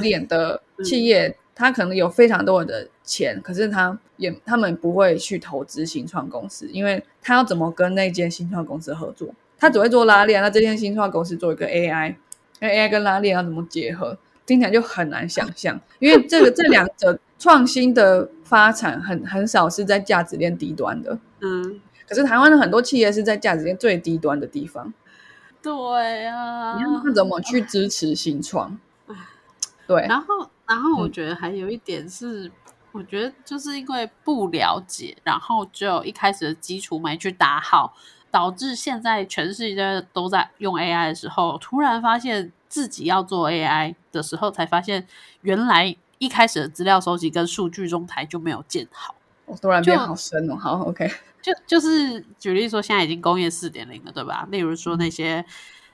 [0.00, 9.28] 链的企业，他可能有非常多的钱，可是他也他们不会去投资新创公司，因为他要怎么跟那间新创公司合作？
[9.58, 12.14] 他只会做拉链，那这间新创公司做一个 AI，
[12.60, 14.18] 那 AI 跟拉链要怎么结合？
[14.46, 24.94] 听起来就很难想象，因为这个这两者创新的发展很很少是在价值链低端的，嗯，可是台湾的很多企业是在价值链最低端的地方，
[25.60, 26.82] 对啊你。
[26.82, 28.78] 要他怎么去支持新创？
[29.86, 32.50] 对，然后，然后我嗯觉得还有一点是，
[32.90, 37.94] 我觉得就是因为不了解，然后只有一开始的基础没去打好，
[38.30, 45.06] 导致现在全世界都在用 AI 的时候，突然发现自己要做 AI 的时候，才发现
[45.42, 49.14] 原来一开始的资料收集跟数据中台就没有建好。
[49.44, 50.56] 我突然变就好深哦。
[50.56, 51.08] 好，OK，
[51.40, 54.46] 就就是举例说，现在已经工业四点零了，对吧？
[54.50, 55.44] 例如说那些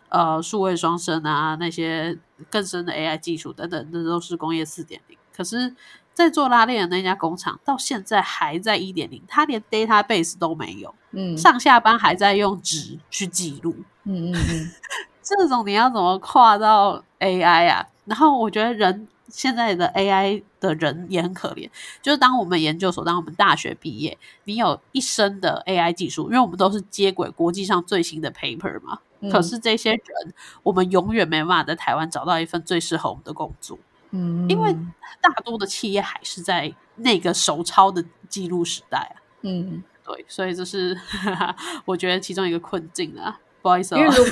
[0.08, 2.18] 呃数位双生啊，那些
[2.50, 5.18] 更深的 AI 技术等等，那都是工业四点零。
[5.36, 5.74] 可是，
[6.14, 13.74] 在做拉链的那家工厂，到现在还在一点零，它连 database 都没有，嗯上下班还在用纸去记录。
[14.04, 14.70] 嗯嗯嗯，
[15.22, 17.86] 这种你要怎么跨到 AI 啊？
[18.04, 21.70] 然后我觉得人现在的 AI 的人也很可怜，
[22.02, 28.98] 就是当我们研究所，当我们大学毕业，你有一身的 AI 技术，因为我们都是接轨国际上最新的 paper 嘛。
[29.20, 33.78] 嗯可是这些人，我们永远没办法在台湾找到一份最适合我们的工作，
[34.10, 34.76] 嗯，因为
[35.20, 39.22] 大多的企业还是在那个手抄的记录时代啊。
[39.42, 41.00] 嗯，对，所以这是
[41.86, 43.38] 我觉得其中一个困境啊。
[43.62, 44.24] 不好意思、哦因为，如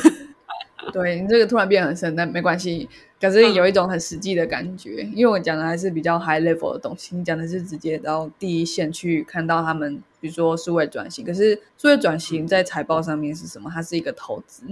[0.92, 2.88] 对你这个突然变很深，但没关系。
[3.20, 11.24] 可是有一种很实际的感觉，因为我讲的还是比较 high level 的东西，你讲的是直接到第一线去看到他们，比如说数位转型。
[11.24, 13.70] 可是数位转型在财报上面是什么？
[13.72, 14.64] 它是一个投资，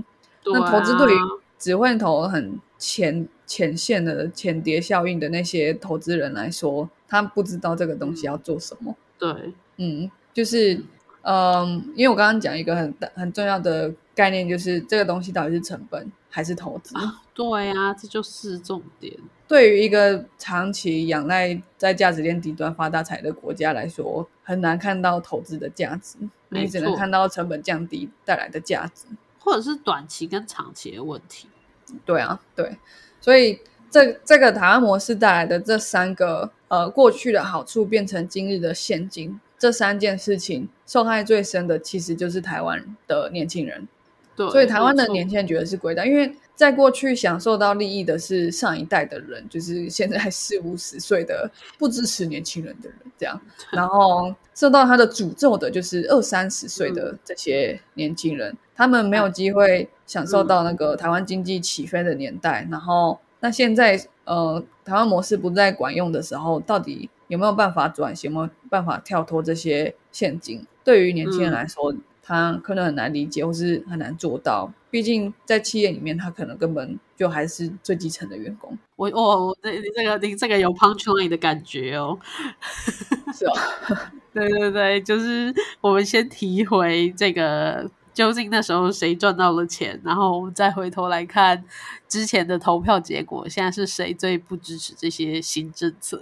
[0.46, 1.22] 那投资对于啊
[1.58, 8.96] 只会投很浅浅线的浅碟效应的那些投资人来说，他不知道这个东西要做什么。
[9.18, 9.28] 对，
[9.76, 10.80] 嗯，就是，
[11.30, 16.94] 嗯，因为我刚刚讲一个很大很重要的概念，就是这个东西到底是成本还是投资？
[17.34, 19.12] 对呀、这就是重点。
[19.46, 26.16] 对于一个长期仰赖在价值链低端发大财的国家来说，很难看到投资的价值，
[26.48, 29.04] 你只能看到成本降低带来的价值。
[29.38, 31.46] 或者是短期跟长期的问题。
[32.06, 32.74] 对啊，对，
[33.20, 33.60] 所以
[33.90, 43.86] 这这个台湾模式带来的这三个呃过去的好处变成今日的陷阱，这三件事情受害最深的其实就是台湾的年轻人。
[44.36, 53.40] 对，所以台湾的年轻人觉得是鬼岛，因为在过去享受到利益的是上一代的人，就是现在四五十岁的不支持年轻人的人，这样，
[53.72, 70.66] 然后受到他的诅咒的就是二三十岁的这些年轻人，他们没有机会享受到那个台湾经济起飞的年代，然后那现在呃台湾模式不再管用的时候，到底有没有办法转型，有没有办法跳脱这些陷阱？
[70.82, 74.72] 对于年轻人来说，他可能很难理解，或是很难做到。
[74.90, 78.76] 毕竟在企业里面，他可能根本就还是最基层的员工。
[78.96, 82.18] 我我我这你这个你这个有 line 的感觉哦。
[83.34, 83.52] 是哦，
[84.32, 87.90] 对对对，就是我们先提回这个。
[88.18, 90.00] 究竟那时候谁赚到了钱？
[90.02, 91.62] 然后我们再回头来看
[92.08, 96.20] 之前的投票结果，现在是谁最不支持这些新政策？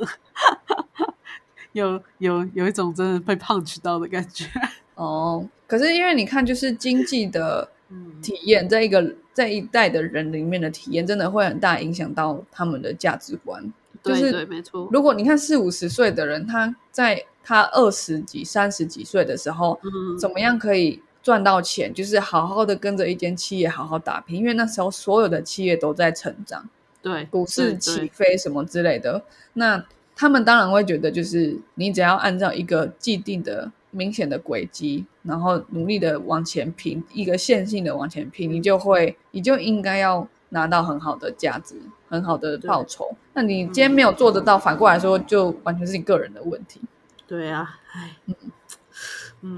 [1.73, 4.45] 有有有一种真的被 punch 到的感觉。
[4.95, 13.73] 哦，可是因为你看，就是经济的嗯，体验，在一个在一代的人里面的体验，真的会很大影响到他们的价值观。
[14.03, 14.87] 就是对对，没错。
[14.93, 21.93] 如果你看四五十岁的人，他在他二十几、三十几岁的时候，嗯，怎么样可以赚到钱？
[21.93, 26.65] 就是好好的跟着一间企业好好打拼，因为那时候所有的企业都在成长，
[27.03, 29.21] 对，股市起飞什么之类的。
[29.55, 41.75] 那他们当然会觉得，就是你只要按照一个既定的、明显的轨迹，然后努力的往前拼，一个线性的往前拼，你就会，你就应该要拿到很好的价值、
[42.09, 43.11] 很好的报酬。
[43.33, 46.81] 那你今天没有做得到，反过来说，就完全是你个人的问题。
[47.27, 48.35] 对啊，唉，嗯，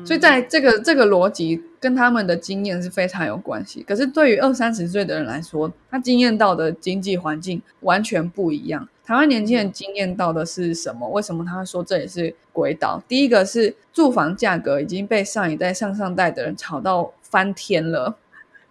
[0.04, 3.82] 所以在这个这个逻辑跟他们的经验是非常有关系。
[3.82, 8.88] 可是对于二三十岁的人来说，他经验到的经济环境完全不一样。
[9.04, 11.08] 台湾年轻人经验到的是什么？
[11.08, 13.02] 为什么他会说这也是轨道？
[13.08, 18.16] 第一个是住房价格已经被上一代、上上代的人炒到翻天了。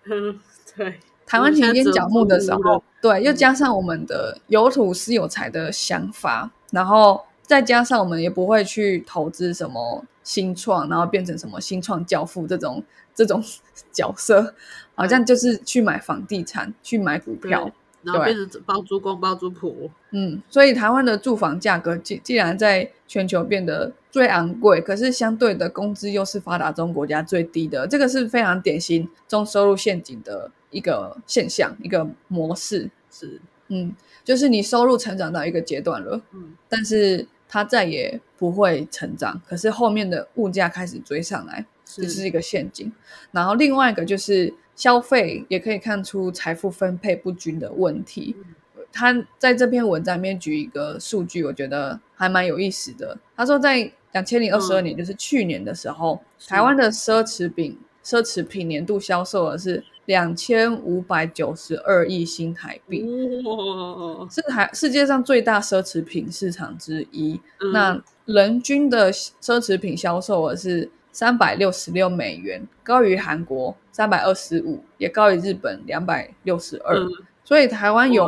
[0.05, 0.39] 嗯，
[0.77, 12.83] 对，台湾田间角木的时候对，又加上我们的有土私有财的想法，然后再加上我们也不会去投资什么新创，然后变成什么新创教父这种
[13.15, 13.41] 这种
[13.93, 14.53] 角色，
[14.93, 17.71] 好像就是去买房地产、去买股票。
[18.03, 19.73] 然后对变成包租公包租婆，
[20.11, 32.89] 嗯，所以台湾的住房价格既既然在全球变得最昂贵，可是相对的工资又是发达中国家最低的，这个是非常典型中收入陷阱的一个现象，一个模式。
[33.11, 42.91] 是，嗯，就是你收入成长到一个阶段了，嗯，但是它再也不会成长，可是后面的物价开始追上来，是这是一个陷阱。
[43.31, 48.35] 然后另外一个就是消费，也可以看出财富分配不均的问题。
[48.91, 53.17] 他在这篇文章里面举一个数据，我觉得还蛮有意思的。
[53.35, 63.03] 他说，在两千零二十二年，就是去年的时候，是台湾的奢侈品奢侈品年度销售额是两千五百九十二亿新台币，
[63.43, 67.39] 哇，是台世界上最大奢侈品市场之一。
[67.59, 76.97] 嗯那人均的奢侈品销售额是三百六十六美元，高于韩国三百二十五，也高于日本两百六十二。
[76.97, 77.11] 嗯
[77.43, 78.27] 所以台湾有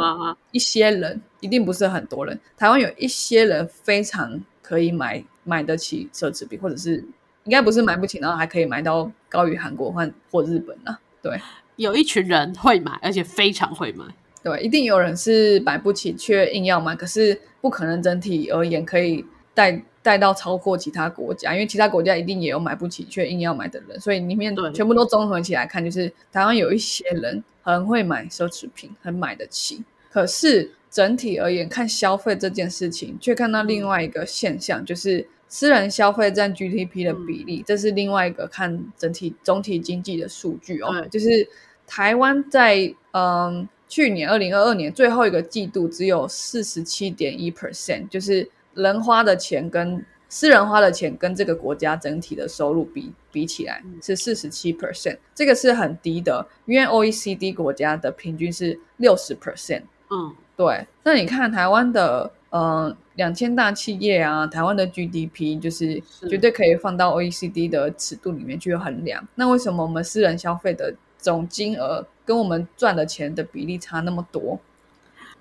[0.52, 7.04] 一些人，一定不是很多人，台湾有一些人非常可以买买得起奢侈品，或者是
[7.44, 10.98] 应该不是买不起，然后还可以买到高于韩国或或日本啊。
[11.22, 11.38] 对
[11.80, 14.04] 有一群人会买，而且非常会买，
[14.44, 19.24] 对，一定有人是买不起却硬要买，可是不可能整体而言可以
[19.54, 41.48] 带带到超过其他国家，因为其他国家一定也有买不起却硬要买的人，所以里面全部都综合起来看，就是台湾有一些人很会买奢侈品，很买得起，可是整体而言看消费这件事情，却看到另外一个现象，就是私人消费占 GDP 的比例，这是另外一个看整体总体经济的数据哦，就是
[41.90, 59.82] 台湾在嗯去年二零二二年最后一个季度只有四十七点一 percent，就是人花的钱跟私人花的钱跟这个国家整体的收入比比起来是四十七 percent，这个是很低的，因为 OECD 国家的平均是六十 percent。
[60.12, 69.28] 嗯，对，那你看台湾的嗯两千大企业啊，台湾的 GDP 就是是绝对可以放到 OECD 的尺度里面去衡量。
[69.34, 74.60] 那为什么我们私人消费的总金额跟我们赚的钱的比例差那么多？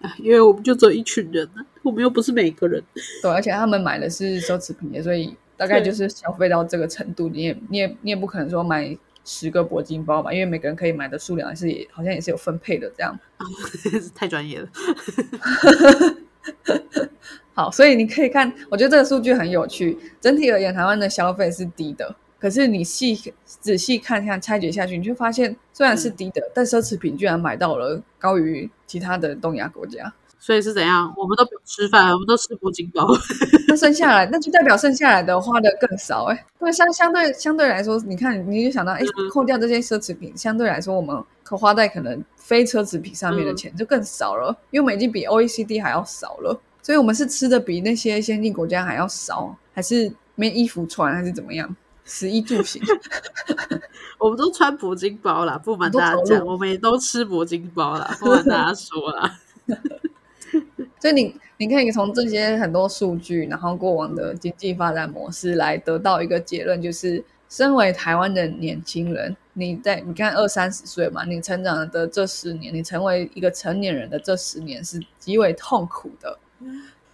[0.00, 2.80] 啊因为我们就只有一群人呢，我们又不是每个人，
[3.20, 13.18] 对，而且他们买的是奢侈品，所以大概就是消费到这个程度，你也你也你也不可能说买十个铂金包吧，因为每个人可以买的数量是也好像也是有分配的这样。
[14.14, 14.68] 太专业了，
[17.54, 19.98] 好，所以你可以看，我觉得这个数据很有趣。
[20.20, 30.12] 整体而言，台湾的消费是低的，可是你细仔细看看拆解下去，你就发现虽然是低的，但奢侈品居然买到了高于其他的东亚国家。
[30.40, 31.12] 所以是怎样？
[31.16, 33.04] 我们都不用吃饭，我们都吃铂金包，
[33.66, 51.76] 那剩下来，那就代表剩下来的花的更少哎、对，相相对相对来说，你看你就想到，哎、嗯扣掉这些奢侈品，相对来说，我们可花在可能非奢侈品上面的钱就更少了，因为我们已经比 OECD 还要少了，所以我们是吃的比那些先进国家还要少，还是没衣服穿，还是怎么样？
[52.08, 52.82] 食衣住行，
[54.18, 59.38] 我们都穿铂金包啦，不瞒大家讲，我们也都吃铂金包啦，不瞒大家说啦。
[60.98, 76.38] 所以你你可以从这些很多数据，然后过往的经济发展模式来得到一个结论，就是身为台湾的年轻人，你在你看二三十岁嘛，你成长的这十年，你成为一个成年人的这十年是极为痛苦的。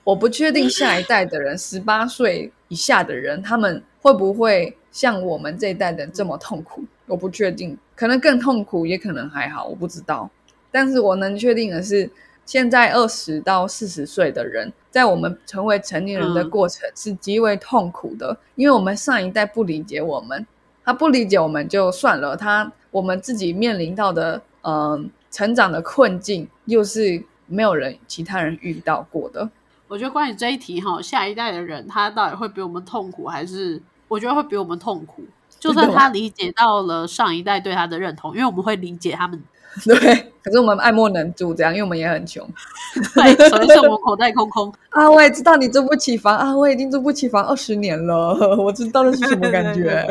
[0.04, 6.84] 我不确定下一代的人，十八岁以下的人，他们会不会像我们这一代的人这么痛苦？
[7.06, 10.30] 我不确定，可能更痛苦，也可能还好，我不知道。
[10.70, 12.08] 但是我能确定的是，
[12.46, 20.46] 现在二十到四十岁的人，在我们成为成年人的嗯过程是极为痛苦的，因为我们上一代不理解我们，
[20.84, 29.50] 他不理解我们就算了，他我们自己面临到的嗯、呃成长的困境，又是没有人其他人遇到过的。
[29.88, 33.82] 我觉得关于这一题哈，下一代的人他到底会比我们痛苦，还是
[34.14, 35.24] 我觉得会比我们痛苦？
[35.58, 39.42] 就算他理解到了上一代对他的认同，因为我们会理解他们，
[39.84, 39.94] 对，
[40.42, 42.46] 可是我们爱莫能助，这样，因为我们也很穷
[43.14, 44.72] 对，所以是我们口袋空空。
[44.90, 45.10] 啊。
[45.10, 50.06] 我也知道你租不起房啊，我已经租不起房二十年了，我知道那是什么感觉。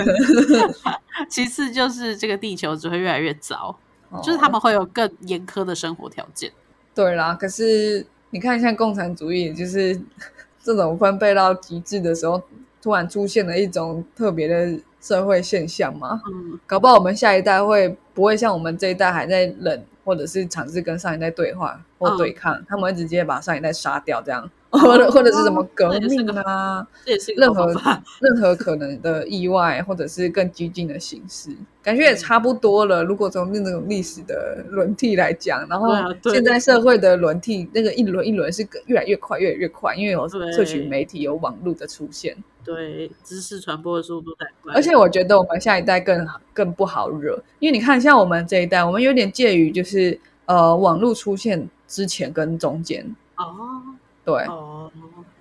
[1.30, 3.78] 其次就是这个地球只会越来越糟，
[4.22, 6.52] 就是他哦们会有更严苛的生活条件。
[6.96, 10.02] 对啦，可是你看，像共产主义，就是
[10.64, 12.42] 这种分配到极致的时候，
[12.84, 16.22] 突然出现了一种特别的社会现象嘛。
[16.28, 27.74] 嗯，搞不好我们下一代会不会像我们这一代还在冷，或者是尝试跟上一代对话或嗯对抗，他们会直接把上一代杀掉，这样，或者或者是什么革命个啊，这也是个任何。
[28.20, 33.04] 任何可能的意外，或者是更激进的形式，感觉也差不多了。
[33.04, 35.90] 如果从那种历史的轮替来讲，然后
[36.24, 42.36] 现在社会的轮替，那个一轮一轮是越来越快，越来越快，因为有对社群媒体、有网络的出现。
[42.64, 53.06] 对，知识传播的速度太快，而且我觉得我们下一代更更不好惹，因为你看，像我们这一代，我们有点介于就是呃网络出现之前跟中间，
[53.36, 53.82] 哦
[54.24, 54.90] 对，哦，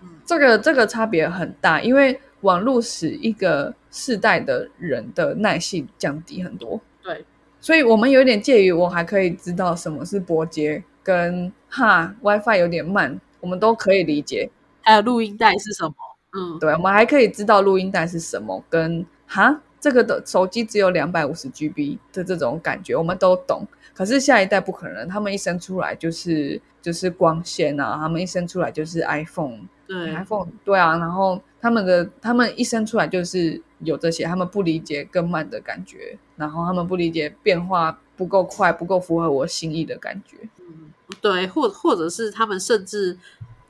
[0.03, 7.25] 嗯，这个这个差别很大，因为网络使一个世代的人的耐性降低很多，对，
[7.61, 14.51] 所以我们有点介于我还可以知道什么是拨接，跟哈 WiFi 有点慢，我们都可以理解。
[14.85, 15.95] 还有录音带是什么？
[16.35, 23.67] 嗯，对，我们还可以知道录音带是什么，跟哈这个的手机只有两百五十 GB 的这种感觉，我们都懂。
[23.95, 40.37] 可是下一代不可能，他们一生出来就是就是光纤啊，他们一生出来就是 iPhone，对，iPhone 对啊，然后他们的他们一生出来就是有这些，他们不理解更慢的感觉，然后他们不理解变化不够快，不够符合我心意的感觉。
[40.61, 43.19] 嗯，对，或或者是他们甚至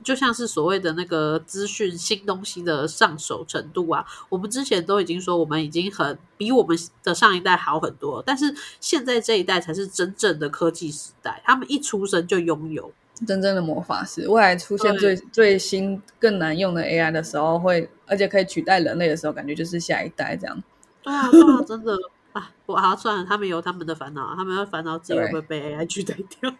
[0.03, 12.91] 就像是所谓的那个资讯新东西的上手程度啊，我们之前都已经说我们已经很比我们的上一代好很多，但是现在这一代才是真正的科技时代，他们一出生就拥有。
[13.27, 20.63] 真正的魔法师，未来出现最最新更难用的 AI 的时候会，而且可以取代人类的时候，感觉就是下一代这样。
[21.03, 21.95] 对啊，对啊，真的
[22.33, 26.53] 啊，我好算了，他们有他们的烦恼，他们要烦恼自己会不会被 AI 取代掉。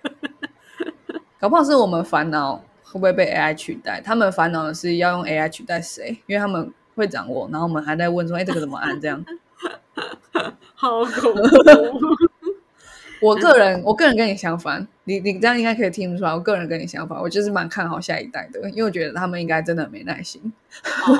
[1.41, 2.63] 搞不好是我们烦恼
[2.93, 9.01] 会不会被 AI 取代，他们烦恼的是要用 AI 取代谁，因为他们会掌握，然后我们还在问说，哎，这个怎么按？
[9.01, 9.25] 这样。
[10.75, 11.41] 好恐怖！
[13.21, 20.53] 我个人，我个人跟你相反，你你这样应该可以听得出来，我个人跟你相反，我就是蛮看好下一代的，因为我觉得他们应该真的没耐心。
[21.07, 21.17] 哦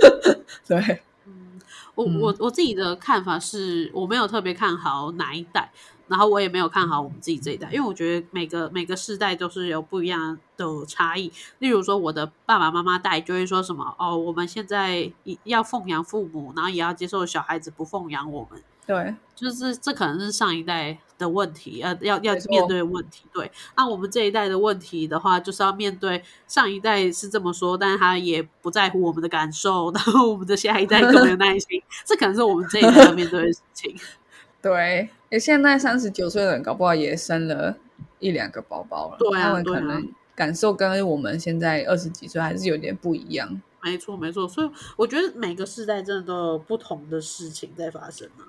[0.66, 1.60] 对，嗯，
[1.94, 5.70] 我我我自己的看法是，我没有特别看好哪一代，
[6.06, 11.32] 然后我也没有看好我们自己这一代，因为我觉得每个每个世代都是有不一样的差异。
[11.58, 15.10] 例如说，我的爸爸妈妈代就会说什么哦，我们现在
[15.44, 18.62] 要奉养父母，然后也要接受小孩子不奉养我们。
[18.86, 23.24] 对，就是这可能是上一代的问题，呃，要要面对的问题。
[23.32, 33.96] 对，那我们这一代的问题的话，就是要面对上一代是这么说，但是他也不在乎我们的感受，然后我们的下一代更没有耐心， 这可能是我们这一代要面对的事情。
[34.64, 37.76] 对，你现在三十九岁的人搞不好也生了
[38.18, 43.60] 一两个宝宝了，对啊他们可能感受跟我们现在二十几岁还是有点不一样。
[43.82, 48.48] 没错，没错，所以我觉得每个世代真的都有不同的事情在发生啊。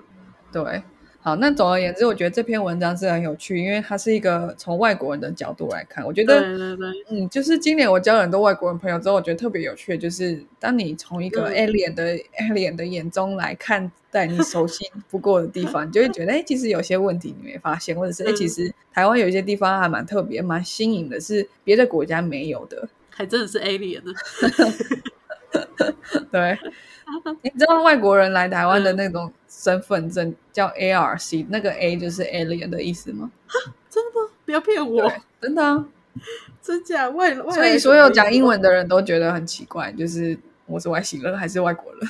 [0.53, 0.81] 对，
[1.25, 6.39] 好，那总而言之，我觉得这篇文章是很有趣，因为它是一个从外国人的角度来看，我觉得。
[6.39, 22.87] 对对对，嗯，就是今年我交了很多外国人朋友之后，我觉得特别有趣的就是，当你从一个嗯 alien 的 alien 的眼中来看待你熟悉 不过的地方，你就会觉得，哎、其实有些问题你没发现，或者是哎、诶其嗯实台湾有一些地方还蛮特别、蛮新颖的，是别的国家没有的。
[23.09, 24.13] 还真的是 alien 呢。
[26.31, 26.57] 对，
[27.43, 33.31] 你知道外国人来台湾的那种身份证叫 ARC，那个 A 就是 alien 的意思吗？
[33.89, 34.29] 真的吗？
[34.45, 35.85] 不要骗我，，真的啊。
[36.61, 42.01] 真假外外来所以所有讲英文的人都觉得很奇怪，就是我是外星人还是外国人？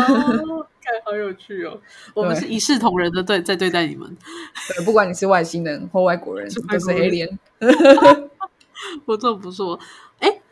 [0.00, 1.78] 哦，看好有趣哦！
[2.14, 4.16] 我们是一视同仁的对在对待你们，
[4.74, 7.36] 对，不管你是外星人或外国人，是都是 alien。
[9.04, 9.78] 不错不错。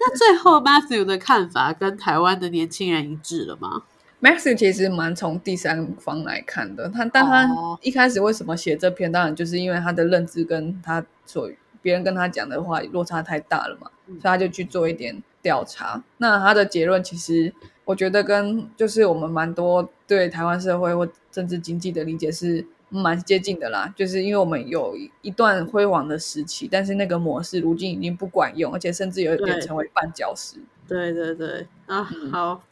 [0.06, 3.82] 哎，那最后 Matthew 的看法跟台湾的年轻人一致了吗
[4.22, 11.50] ？？Matthew 其实蛮从第三方来看的，他但他哦一开始为什么写这篇，当然就是因为他的认知跟他所
[11.82, 16.02] 别人跟他讲的话落差太大了嘛，嗯所以他就去做一点调查。
[16.18, 17.52] 那他的结论其实
[17.84, 30.56] 我觉得跟就是我们蛮多对台湾社会或政治经济的理解是蛮接近的啦，就是因为我们有一段辉煌的时期，但是那个模式如今已经不管用，而且甚至有一点成为绊脚石。
[30.88, 32.62] 对对对啊，嗯好，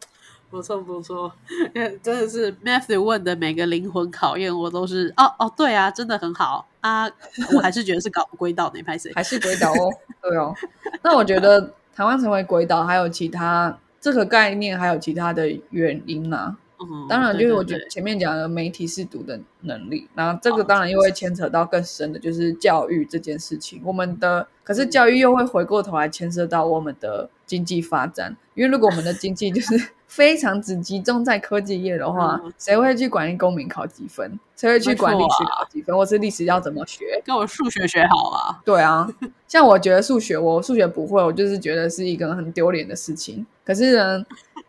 [0.49, 1.33] 不错不错，
[2.01, 7.11] 真的是 Matthew 问的每个灵魂考验，我都是哦哦，对啊，真的很好啊，
[7.53, 9.13] 我还是觉得是搞不归道那拍谁？
[9.15, 9.91] 还是鬼岛哦，
[10.23, 10.55] 对哦。
[11.03, 23.81] 那我觉得台湾成为鬼岛还有其他这个概念，还有其他的原因呐、嗯，当然，就是我觉得前面讲的媒体试读的能力，然后这个哦当然又会牵扯到更深的，就是教育这件事情。
[23.85, 34.39] 我们的可是教育又会回过头来牵涉到我们的经济发展，因为如果我们的经济就是 非常只集中在科技业的话，嗯谁会去管理公民考几分？
[34.57, 35.97] 谁会去管历史考几分？
[35.97, 37.21] 或是历史要怎么学？
[37.25, 39.09] 跟我数学学好啊，对啊，
[39.49, 43.45] 像我觉得数学，我数学不会，我就是觉得是一个很丢脸的事情。
[43.65, 44.25] 可是呢，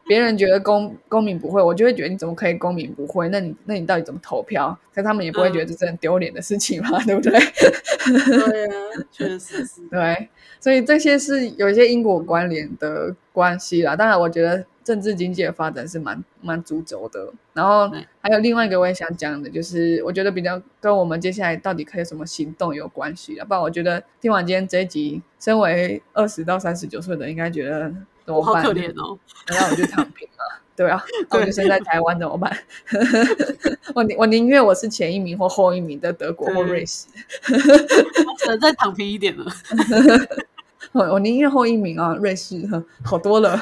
[0.07, 3.27] 别人觉得公公民不会，我就会觉得你怎么可以公民不会？
[3.29, 4.77] 那你那你到底怎么投票？
[4.93, 7.31] 可是他们也不会觉得这是很丢脸的事情嘛， 对不对？
[7.31, 8.71] 对啊，
[9.11, 10.29] 确实是， 对，
[10.59, 13.95] 所以这些是有一些因果关联的关系啦。
[13.95, 17.33] 当然，我觉得政治经济的发展是蛮蛮主轴的。
[17.53, 23.43] 然后对还有另外一个我也想讲的，就是我觉得比较跟我们接下来到底可以什么行动有关系了。
[23.43, 27.91] 不然我觉得听完今天这一集，身为二十到三十九岁的，应该觉得
[28.25, 28.53] 怎么办？
[28.53, 29.17] 我好可怜哦。
[29.47, 30.61] 难道我就躺平了？
[30.75, 32.51] 对啊， 那我对就生在台湾怎么办？
[33.95, 37.07] 我宁我宁愿我是前一名或后一名的德国或对瑞士，
[37.47, 39.45] 我只能再躺平一点了，
[40.91, 43.57] 我我宁愿后一名啊，瑞士呵好多了。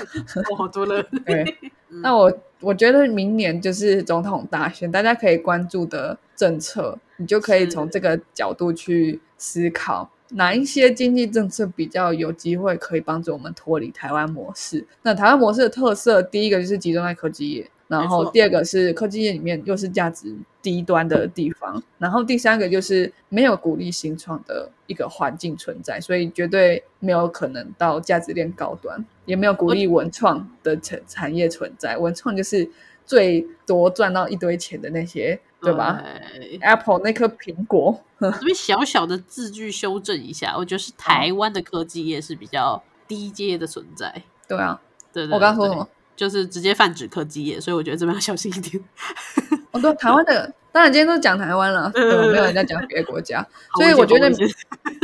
[0.49, 1.03] 我好多了。
[1.25, 1.55] 对，
[2.01, 10.09] 那我我觉得明年就是总统大选，大家可以关注的政策，你就可以是从这个角度去思考。
[10.35, 14.85] 哪一些经济政策比较有机会可以帮助我们脱离台湾模式？
[15.01, 31.97] 那台湾模式的特色，第一个就是集中在科技业，然后第二个是科技业里面又是价值低端的地方，然后第三个就是没有鼓励新创的一个环境存在，所以绝对没有可能到价值链高端，也没有鼓励文创的产产业存在。
[31.97, 32.67] 文创就是
[33.05, 36.01] 最多赚到一堆钱的那些，对吧
[36.33, 38.01] 对？Apple 那颗苹果，
[38.39, 44.23] 这边小小的字句修正一下，我觉得是台湾的科技业是比较低阶的存在。
[44.47, 44.79] 对啊，
[45.11, 45.87] 对对我刚刚说什么？？
[46.15, 48.83] 就是直接泛指科技业，所以我觉得这边要小心一点。
[49.71, 53.45] 哦，对，台湾的，当然今天都讲台湾了，没有人在讲别的国家。
[53.77, 54.31] 所以我觉得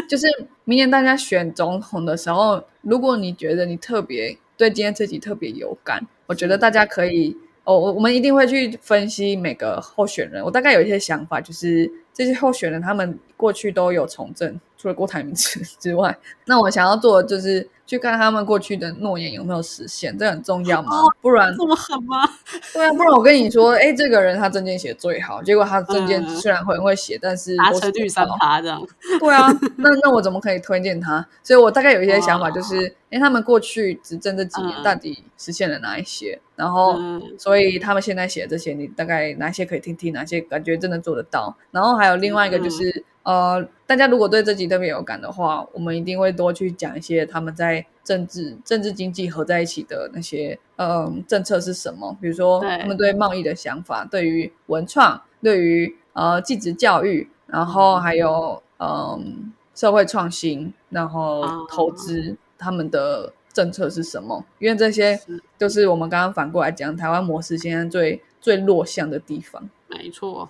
[0.07, 0.27] 就是
[0.65, 10.43] 明年大家选总统的时候，如果你觉得你特别对今天这集特别有感，我觉得大家可以哦，我我们一定会去分析每个候选人。
[10.43, 16.13] 我大概有一些想法，就是这些候选人他们过去都有从政，除了郭台铭之之外，
[16.43, 20.95] 那我想要做的就是去看他们过去的诺言有没有实现，这很重要嘛。
[21.01, 22.17] 哦不然这么狠吗？
[22.71, 28.79] 对啊，不然我跟你说，哎，这个人他证件写最好，结果他证件嗯虽然很会写，但是达都是成率三趴这样。
[29.19, 31.25] 对啊， 那那我怎么可以推荐他？
[31.43, 36.39] 所以我大概有一些想法，就是，哎，他们过去执政这几年嗯到底实现了哪一些？
[36.55, 41.55] 然后，嗯所以他们现在写的这些，你大概哪些可以听听，哪些感觉真的做得到？
[41.71, 52.17] 然后还有另外一个就是，呃，大家如果对这集特别有感的话，我们一定会多去讲一些他们在政治、政治经济合在一起的那些，嗯、政策是什么？
[52.19, 64.43] 比如说他们对贸易的想法，对于文创，对于呃继职教育，然后还有嗯社会创新，然后哦投资，他们的政策是什么？
[64.57, 69.69] 因为这些是就是我们刚刚反过来讲，台湾模式现在最最弱项的地方。
[69.87, 70.49] 没错。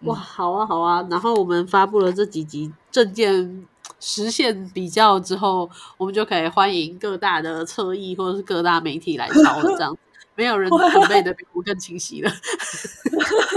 [0.00, 1.06] 嗯哇，好啊，好啊。
[1.10, 3.66] 然后我们发布了这几集证件
[4.00, 9.96] 实现比较之后，我们就可以欢迎各大的侧翼或者是各大媒体来抄了，这样
[10.34, 12.30] 没有人准备的比我更清晰了。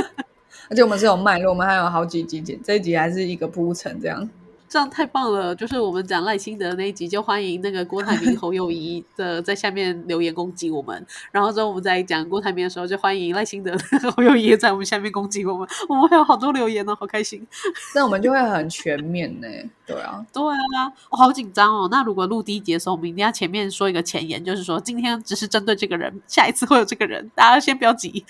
[0.70, 4.30] 而且我们是有脉络，我们还有好几集，这一集还是一个铺陈这样。
[4.72, 5.54] 这样太棒了！
[5.54, 11.06] 就是我们讲赖清德那一集，就欢迎那个郭台铭、侯友谊的在下面留言攻击我们。
[11.30, 13.76] 然后之后我们在讲郭台铭的时候，就欢迎赖清德、
[14.16, 15.68] 侯友谊也在我们下面攻击我们。
[15.90, 17.46] 我们会有好多留言哦，好开心。
[17.94, 19.48] 那我们就会很全面呢。
[19.86, 21.90] 对啊，对啊，我、好紧张哦。
[21.92, 28.24] 那如果录第一节的时候，我们一定要前面说一个前言，就是说今天只是针对这个人，下一次会有这个人，大家先不要急。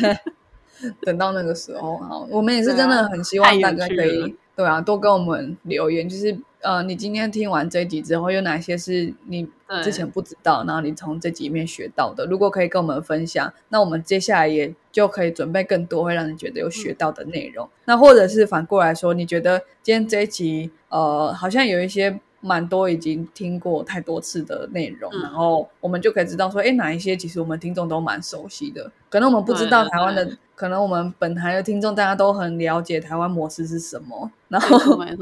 [1.00, 9.46] 等到那个时候，好，我们也是真的很希望大家可以，对啊，多跟我们留言，就是呃，你今天听完这一集之后，有哪些是你
[9.84, 12.24] 之前不知道，然后你从这集里面学到的？
[12.24, 17.68] 如果可以跟我们分享，那我们接下来也就可以准备更多会让你觉得有学到的内容。
[17.84, 25.20] 那或者是反过来说，你觉得今天这一集呃，好像有一些蛮多已经听过太多次的内容，嗯。
[25.22, 30.36] 然后我们就可以知道说，哎，哪一些其实我们听众都蛮熟悉的，可能我们不知道台湾的对。
[30.54, 35.18] 可能我们本台的听众大家都很了解台湾模式是什么，然没后我们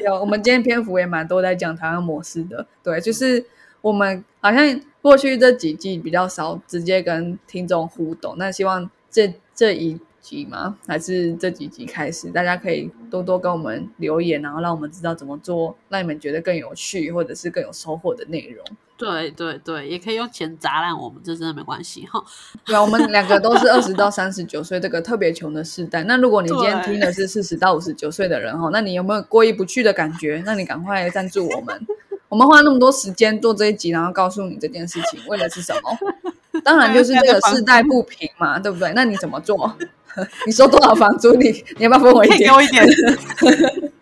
[0.00, 3.44] 有 我们今天篇幅也蛮多在讲台湾模式的，对，就是
[3.80, 18.64] 我们好像过去这几季比较少直接跟听众互动，那希望这这一集嘛，还是这几集开始，大家可以多多跟我们留言，然后让我们知道怎么做，让你们觉得更有趣或者是更有收获的内容。
[18.96, 22.22] 对对对，也可以用钱砸烂我们，这真的没关系哈。
[22.64, 26.04] 对啊，我们两个都是二十到三十九岁这个特别穷的时代。
[26.04, 30.40] 那如果你今天听的是四十到五十九岁的人哈，那你有没有过意不去的感觉？
[30.46, 31.86] 那你赶快赞助我们。
[32.28, 36.21] 我们花那么多时间做这一集，然后告诉你这件事情，为了是什么？
[36.64, 38.92] 当然就是这个世代不平嘛，对不对？
[38.94, 39.76] 那你怎么做？
[40.46, 41.32] 你收多少房租？
[41.36, 42.50] 你你要不要分我一点给？
[42.50, 42.86] 我一点。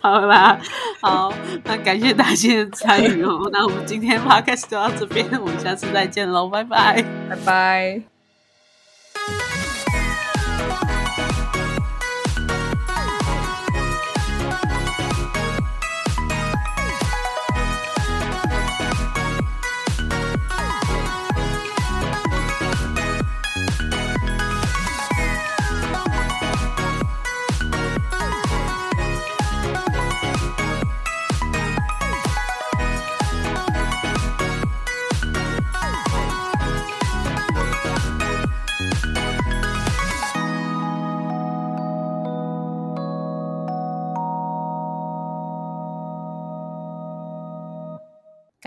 [0.00, 0.58] 好啦，
[1.00, 1.32] 好，
[1.64, 3.48] 那感谢大家的参与哦。
[3.52, 7.04] 那我们今天 podcast 就到这边，我们下次再见喽，拜拜。
[7.28, 9.59] 拜拜。